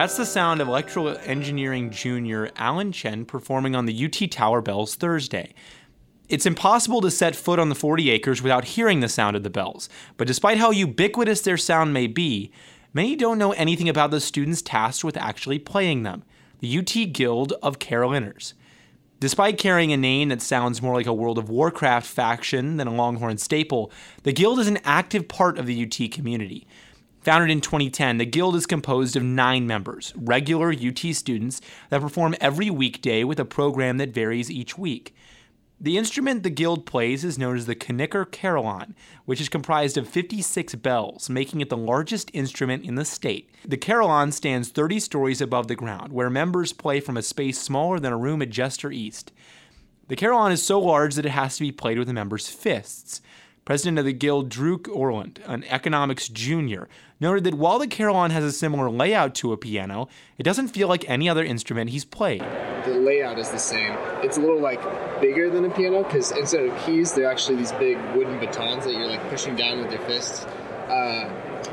That's 0.06 0.18
the 0.18 0.26
sound 0.28 0.62
of 0.62 0.68
electrical 0.68 1.18
engineering 1.24 1.90
junior 1.90 2.52
Alan 2.58 2.92
Chen 2.92 3.26
performing 3.26 3.76
on 3.76 3.88
the 3.88 4.06
UT 4.06 4.30
Tower 4.30 4.62
bells 4.62 4.94
Thursday. 4.94 5.56
It's 6.30 6.46
impossible 6.46 7.02
to 7.02 7.10
set 7.10 7.36
foot 7.36 7.58
on 7.58 7.70
the 7.70 7.74
40 7.74 8.12
acres 8.12 8.44
without 8.44 8.66
hearing 8.66 9.00
the 9.00 9.10
sound 9.10 9.36
of 9.36 9.42
the 9.42 9.50
bells, 9.50 9.90
but 10.18 10.28
despite 10.28 10.60
how 10.60 10.70
ubiquitous 10.70 11.42
their 11.42 11.58
sound 11.58 11.92
may 11.92 12.06
be, 12.06 12.52
many 12.94 13.16
don't 13.16 13.40
know 13.40 13.54
anything 13.54 13.90
about 13.90 14.12
the 14.12 14.22
students 14.22 14.62
tasked 14.62 15.04
with 15.04 15.18
actually 15.18 15.58
playing 15.58 16.04
them 16.04 16.24
the 16.60 16.78
UT 16.78 17.12
Guild 17.12 17.54
of 17.64 17.80
Carillonneurs. 17.80 18.54
Despite 19.20 19.58
carrying 19.58 19.92
a 19.92 19.98
name 19.98 20.30
that 20.30 20.44
sounds 20.44 20.84
more 20.84 20.94
like 20.94 21.08
a 21.08 21.14
World 21.16 21.40
of 21.40 21.50
Warcraft 21.50 22.06
faction 22.06 22.78
than 22.78 22.86
a 22.86 22.94
Longhorn 22.94 23.40
staple, 23.40 23.92
the 24.22 24.34
Guild 24.34 24.60
is 24.60 24.68
an 24.68 24.78
active 24.84 25.28
part 25.28 25.58
of 25.58 25.66
the 25.66 25.84
UT 25.84 26.12
community. 26.12 26.68
Founded 27.26 27.50
in 27.50 27.60
2010, 27.60 28.20
the 28.20 28.26
Guild 28.28 28.56
is 28.56 28.68
composed 28.68 29.16
of 29.16 29.24
nine 29.24 29.66
members, 29.66 30.14
regular 30.16 30.72
UT 30.72 31.00
students 31.16 31.60
that 31.90 32.00
perform 32.00 32.36
every 32.40 32.70
weekday 32.70 33.24
with 33.24 33.40
a 33.40 33.46
program 33.46 33.98
that 33.98 34.14
varies 34.14 34.52
each 34.52 34.78
week. 34.78 35.16
The 35.82 35.98
instrument 35.98 36.44
the 36.44 36.52
Guild 36.52 36.86
plays 36.86 37.24
is 37.24 37.40
known 37.40 37.58
as 37.58 37.66
the 37.66 37.74
Kniker 37.74 38.32
Carillon, 38.32 38.94
which 39.26 39.42
is 39.42 39.50
comprised 39.50 39.98
of 39.98 40.08
56 40.08 40.76
bells, 40.76 41.28
making 41.28 41.62
it 41.62 41.70
the 41.70 41.76
largest 41.76 42.30
instrument 42.32 42.86
in 42.86 42.94
the 42.94 43.04
state. 43.04 43.50
The 43.66 43.76
carillon 43.76 44.32
stands 44.32 44.70
30 44.70 45.00
stories 45.00 45.42
above 45.42 45.68
the 45.68 45.76
ground, 45.76 46.14
where 46.14 46.30
members 46.30 46.74
play 46.74 47.00
from 47.00 47.18
a 47.18 47.24
space 47.24 47.58
smaller 47.58 48.00
than 48.00 48.14
a 48.14 48.18
room 48.18 48.44
at 48.44 48.52
Jester 48.52 48.92
East. 48.92 49.32
The 50.10 50.16
carillon 50.16 50.52
is 50.52 50.62
so 50.62 50.80
large 50.80 51.16
that 51.16 51.26
it 51.26 51.30
has 51.30 51.56
to 51.58 51.64
be 51.64 51.72
played 51.72 51.98
with 51.98 52.06
the 52.06 52.14
members' 52.14 52.50
fists. 52.50 53.20
President 53.66 53.98
of 53.98 54.06
the 54.06 54.14
Guild, 54.14 54.48
Drew 54.48 54.80
Orland, 54.94 55.42
an 55.48 55.64
economics 55.64 56.30
junior, 56.30 56.88
noted 57.20 57.44
that 57.46 57.56
while 57.56 57.80
the 57.80 57.88
carillon 57.88 58.30
has 58.30 58.44
a 58.44 58.52
similar 58.52 58.92
layout 58.92 59.34
to 59.36 59.54
a 59.54 59.58
piano, 59.58 60.08
it 60.38 60.44
doesn't 60.44 60.68
feel 60.68 60.88
like 60.88 61.10
any 61.10 61.28
other 61.28 61.44
instrument 61.44 61.90
he's 61.90 62.06
played. 62.06 62.42
The 62.86 62.94
layout 62.94 63.40
is 63.40 63.50
the 63.50 63.58
same. 63.58 63.98
It's 64.22 64.38
a 64.38 64.40
little 64.40 64.62
like 64.62 64.80
bigger 65.20 65.50
than 65.50 65.66
a 65.66 65.72
piano 65.72 66.04
because 66.04 66.30
instead 66.34 66.64
of 66.64 66.86
keys, 66.86 67.14
they're 67.14 67.30
actually 67.30 67.56
these 67.56 67.72
big 67.72 67.98
wooden 68.16 68.40
batons 68.40 68.84
that 68.86 68.94
you're 68.94 69.08
like 69.08 69.28
pushing 69.32 69.56
down 69.56 69.82
with 69.82 69.92
your 69.92 70.02
fists, 70.02 70.46
uh, 70.46 71.28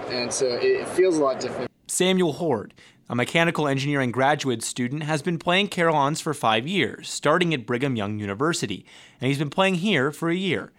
and 0.08 0.32
so 0.32 0.46
it 0.46 0.88
feels 0.88 1.18
a 1.18 1.22
lot 1.22 1.40
different. 1.40 1.70
Samuel 1.88 2.32
Horde, 2.32 2.72
a 3.10 3.14
mechanical 3.14 3.68
engineering 3.68 4.12
graduate 4.12 4.62
student, 4.62 5.02
has 5.02 5.20
been 5.20 5.38
playing 5.38 5.68
carillons 5.68 6.22
for 6.22 6.32
five 6.32 6.66
years, 6.66 7.10
starting 7.10 7.52
at 7.52 7.66
Brigham 7.66 7.96
Young 7.96 8.18
University, 8.18 8.86
and 9.20 9.28
he's 9.28 9.38
been 9.38 9.50
playing 9.50 9.74
here 9.74 10.10
for 10.10 10.30
a 10.30 10.34
year. 10.34 10.72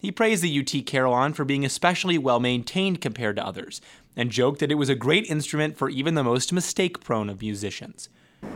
He 0.00 0.12
praised 0.12 0.44
the 0.44 0.60
UT 0.60 0.86
Carillon 0.86 1.32
for 1.32 1.44
being 1.44 1.64
especially 1.64 2.18
well 2.18 2.38
maintained 2.38 3.00
compared 3.00 3.36
to 3.36 3.46
others, 3.46 3.80
and 4.16 4.30
joked 4.30 4.60
that 4.60 4.70
it 4.70 4.76
was 4.76 4.88
a 4.88 4.94
great 4.94 5.26
instrument 5.26 5.76
for 5.76 5.90
even 5.90 6.14
the 6.14 6.22
most 6.22 6.52
mistake 6.52 7.00
prone 7.02 7.28
of 7.28 7.40
musicians. 7.40 8.08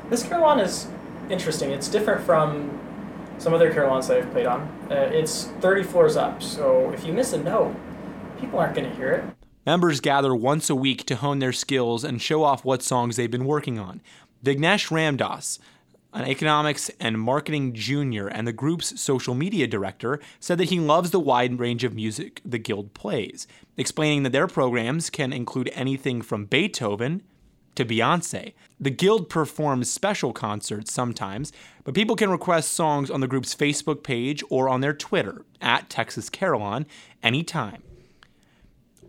This 0.09 0.23
carillon 0.23 0.61
is 0.61 0.87
interesting. 1.29 1.73
It's 1.73 1.89
different 1.89 2.25
from 2.25 2.81
some 3.39 3.53
other 3.55 3.73
carillons 3.73 4.07
that 4.07 4.19
I've 4.19 4.31
played 4.31 4.47
on. 4.47 4.61
Uh, 4.89 5.11
it's 5.13 5.47
30 5.61 5.83
floors 5.83 6.17
up, 6.17 6.43
so 6.43 6.93
if 6.93 7.05
you 7.05 7.13
miss 7.13 7.33
a 7.33 7.43
note, 7.43 7.75
people 8.39 8.61
aren't 8.61 8.77
going 8.77 8.89
to 8.89 8.95
hear 8.95 9.11
it. 9.11 9.25
Members 9.67 10.01
gather 10.01 10.35
once 10.35 10.71
a 10.71 10.77
week 10.77 11.07
to 11.07 11.17
hone 11.17 11.41
their 11.41 11.53
skills 11.53 12.05
and 12.05 12.23
show 12.23 12.45
off 12.45 12.65
what 12.65 12.83
songs 12.83 13.17
they've 13.17 13.31
been 13.31 13.45
working 13.45 13.79
on. 13.79 14.01
Vignesh 14.45 14.91
Ramdas, 14.91 15.59
an 16.13 16.27
economics 16.27 16.91
and 17.01 17.21
marketing 17.21 17.73
junior 17.73 18.27
and 18.27 18.47
the 18.47 18.53
group's 18.53 19.01
social 19.01 19.35
media 19.35 19.67
director, 19.67 20.21
said 20.41 20.59
that 20.59 20.71
he 20.71 20.79
loves 20.79 21.11
the 21.11 21.21
wide 21.21 21.59
range 21.59 21.85
of 21.85 21.95
music 21.95 22.41
the 22.45 22.59
Guild 22.59 22.95
plays, 22.95 23.47
explaining 23.77 24.23
that 24.23 24.33
their 24.33 24.47
programs 24.47 25.11
can 25.11 25.33
include 25.33 25.71
anything 25.75 26.23
from 26.23 26.45
Beethoven 26.45 27.23
to 27.75 27.85
Beyonce. 27.85 28.53
The 28.79 28.91
Guild 28.91 29.31
performs 29.31 29.91
special 29.91 30.33
concerts 30.33 30.93
sometimes, 30.93 31.53
but 31.85 31.95
people 31.95 32.17
can 32.17 32.31
request 32.31 32.73
songs 32.73 33.11
on 33.11 33.21
the 33.21 33.29
group's 33.29 33.55
Facebook 33.55 34.03
page 34.03 34.43
or 34.51 34.69
on 34.69 34.81
their 34.81 34.93
Twitter, 34.93 35.45
at 35.61 35.89
Texas 35.89 36.29
Carillon, 36.29 36.87
anytime. 37.23 37.83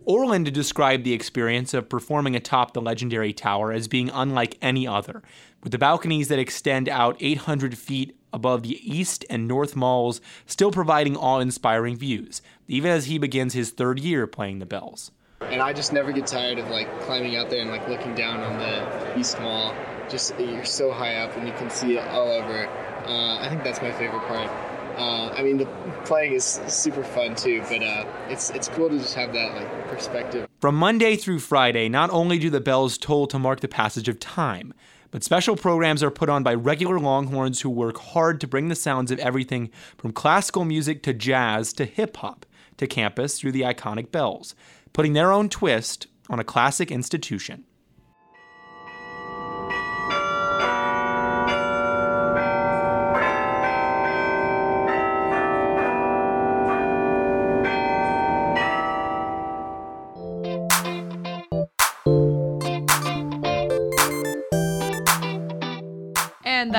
Orland 0.06 0.52
described 0.52 1.04
the 1.04 1.14
experience 1.14 1.72
of 1.72 1.88
performing 1.88 2.36
atop 2.36 2.74
the 2.74 2.82
legendary 2.82 3.32
tower 3.32 3.72
as 3.72 3.88
being 3.88 4.10
unlike 4.10 4.58
any 4.60 4.86
other, 4.86 5.22
with 5.62 5.72
the 5.72 5.78
balconies 5.78 6.28
that 6.28 6.38
extend 6.38 6.88
out 6.90 7.16
800 7.20 7.78
feet 7.78 8.14
above 8.30 8.62
the 8.62 8.78
east 8.82 9.24
and 9.30 9.48
north 9.48 9.74
malls 9.74 10.20
still 10.44 10.70
providing 10.70 11.16
awe 11.16 11.38
inspiring 11.38 11.96
views, 11.96 12.42
even 12.68 12.90
as 12.90 13.06
he 13.06 13.16
begins 13.16 13.54
his 13.54 13.70
third 13.70 13.98
year 13.98 14.26
playing 14.26 14.58
the 14.58 14.66
bells. 14.66 15.10
And 15.40 15.62
I 15.62 15.72
just 15.72 15.92
never 15.92 16.12
get 16.12 16.26
tired 16.26 16.58
of 16.58 16.68
like 16.68 17.00
climbing 17.02 17.36
out 17.36 17.48
there 17.48 17.62
and 17.62 17.70
like 17.70 17.88
looking 17.88 18.14
down 18.14 18.40
on 18.40 18.58
the 18.58 19.18
east 19.18 19.40
mall. 19.40 19.74
Just 20.10 20.38
you're 20.38 20.64
so 20.64 20.92
high 20.92 21.16
up 21.16 21.34
and 21.36 21.48
you 21.48 21.54
can 21.54 21.70
see 21.70 21.96
it 21.96 22.06
all 22.08 22.30
over. 22.30 22.66
Uh, 23.06 23.38
I 23.38 23.48
think 23.48 23.64
that's 23.64 23.80
my 23.80 23.92
favorite 23.92 24.26
part. 24.26 24.50
Uh, 24.96 25.28
I 25.30 25.42
mean, 25.42 25.56
the 25.56 25.66
playing 26.04 26.32
is 26.32 26.60
super 26.68 27.02
fun 27.02 27.34
too, 27.34 27.62
but 27.68 27.82
uh, 27.82 28.06
it's 28.28 28.50
it's 28.50 28.68
cool 28.68 28.88
to 28.88 28.98
just 28.98 29.14
have 29.14 29.32
that 29.32 29.54
like 29.54 29.88
perspective. 29.88 30.48
From 30.60 30.76
Monday 30.76 31.16
through 31.16 31.40
Friday, 31.40 31.88
not 31.88 32.10
only 32.10 32.38
do 32.38 32.50
the 32.50 32.60
bells 32.60 32.96
toll 32.96 33.26
to 33.28 33.38
mark 33.38 33.60
the 33.60 33.68
passage 33.68 34.08
of 34.08 34.20
time, 34.20 34.72
but 35.10 35.22
special 35.22 35.56
programs 35.56 36.02
are 36.02 36.10
put 36.10 36.28
on 36.28 36.42
by 36.42 36.54
regular 36.54 36.98
Longhorns 36.98 37.60
who 37.60 37.70
work 37.70 37.98
hard 37.98 38.40
to 38.40 38.48
bring 38.48 38.68
the 38.68 38.74
sounds 38.74 39.10
of 39.10 39.18
everything 39.18 39.70
from 39.96 40.12
classical 40.12 40.64
music 40.64 41.02
to 41.04 41.12
jazz 41.12 41.72
to 41.74 41.84
hip 41.84 42.16
hop 42.16 42.46
to 42.78 42.86
campus 42.86 43.38
through 43.38 43.52
the 43.52 43.62
iconic 43.62 44.10
bells, 44.10 44.54
putting 44.92 45.12
their 45.12 45.30
own 45.30 45.48
twist 45.48 46.06
on 46.28 46.40
a 46.40 46.44
classic 46.44 46.90
institution. 46.90 47.64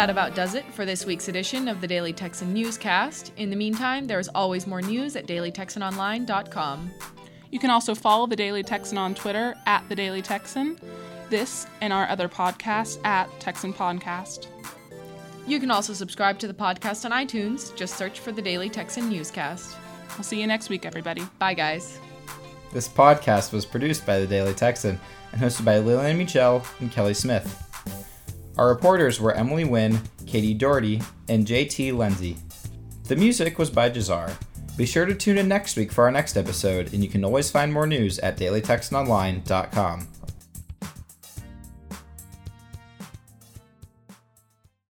That 0.05 0.11
about 0.11 0.35
does 0.35 0.53
it 0.53 0.63
for 0.71 0.85
this 0.85 1.03
week's 1.03 1.29
edition 1.29 1.67
of 1.67 1.81
the 1.81 1.87
Daily 1.87 2.13
Texan 2.13 2.53
Newscast. 2.53 3.31
In 3.37 3.49
the 3.49 3.55
meantime, 3.55 4.05
there 4.05 4.19
is 4.19 4.29
always 4.35 4.67
more 4.67 4.79
news 4.79 5.15
at 5.15 5.25
dailytexanonline.com. 5.25 6.91
You 7.49 7.57
can 7.57 7.71
also 7.71 7.95
follow 7.95 8.27
the 8.27 8.35
Daily 8.35 8.61
Texan 8.61 8.99
on 8.99 9.15
Twitter 9.15 9.55
at 9.65 9.83
the 9.89 9.95
Daily 9.95 10.21
Texan, 10.21 10.77
this 11.31 11.65
and 11.81 11.91
our 11.91 12.07
other 12.07 12.29
podcasts 12.29 13.03
at 13.03 13.27
Texan 13.39 13.73
Podcast. 13.73 14.45
You 15.47 15.59
can 15.59 15.71
also 15.71 15.93
subscribe 15.93 16.37
to 16.37 16.47
the 16.47 16.53
podcast 16.53 17.03
on 17.05 17.09
iTunes. 17.09 17.75
Just 17.75 17.97
search 17.97 18.19
for 18.19 18.31
the 18.31 18.43
Daily 18.43 18.69
Texan 18.69 19.09
Newscast. 19.09 19.75
I'll 20.11 20.23
see 20.23 20.39
you 20.39 20.45
next 20.45 20.69
week, 20.69 20.85
everybody. 20.85 21.23
Bye, 21.39 21.55
guys. 21.55 21.99
This 22.71 22.87
podcast 22.87 23.51
was 23.51 23.65
produced 23.65 24.05
by 24.05 24.19
the 24.19 24.27
Daily 24.27 24.53
Texan 24.53 24.99
and 25.31 25.41
hosted 25.41 25.65
by 25.65 25.79
Lillian 25.79 26.19
Michel 26.19 26.63
and 26.79 26.91
Kelly 26.91 27.15
Smith. 27.15 27.64
Our 28.57 28.69
reporters 28.69 29.19
were 29.19 29.33
Emily 29.33 29.65
Wynn, 29.65 29.99
Katie 30.25 30.53
Doherty, 30.53 31.01
and 31.27 31.45
JT 31.45 31.95
Lindsay. 31.95 32.37
The 33.07 33.15
music 33.15 33.59
was 33.59 33.69
by 33.69 33.89
Jazar. 33.89 34.31
Be 34.77 34.85
sure 34.85 35.05
to 35.05 35.15
tune 35.15 35.37
in 35.37 35.47
next 35.47 35.77
week 35.77 35.91
for 35.91 36.03
our 36.03 36.11
next 36.11 36.37
episode, 36.37 36.93
and 36.93 37.03
you 37.03 37.09
can 37.09 37.23
always 37.23 37.49
find 37.51 37.71
more 37.71 37.87
news 37.87 38.19
at 38.19 38.37
dailytexanonline.com. 38.37 40.07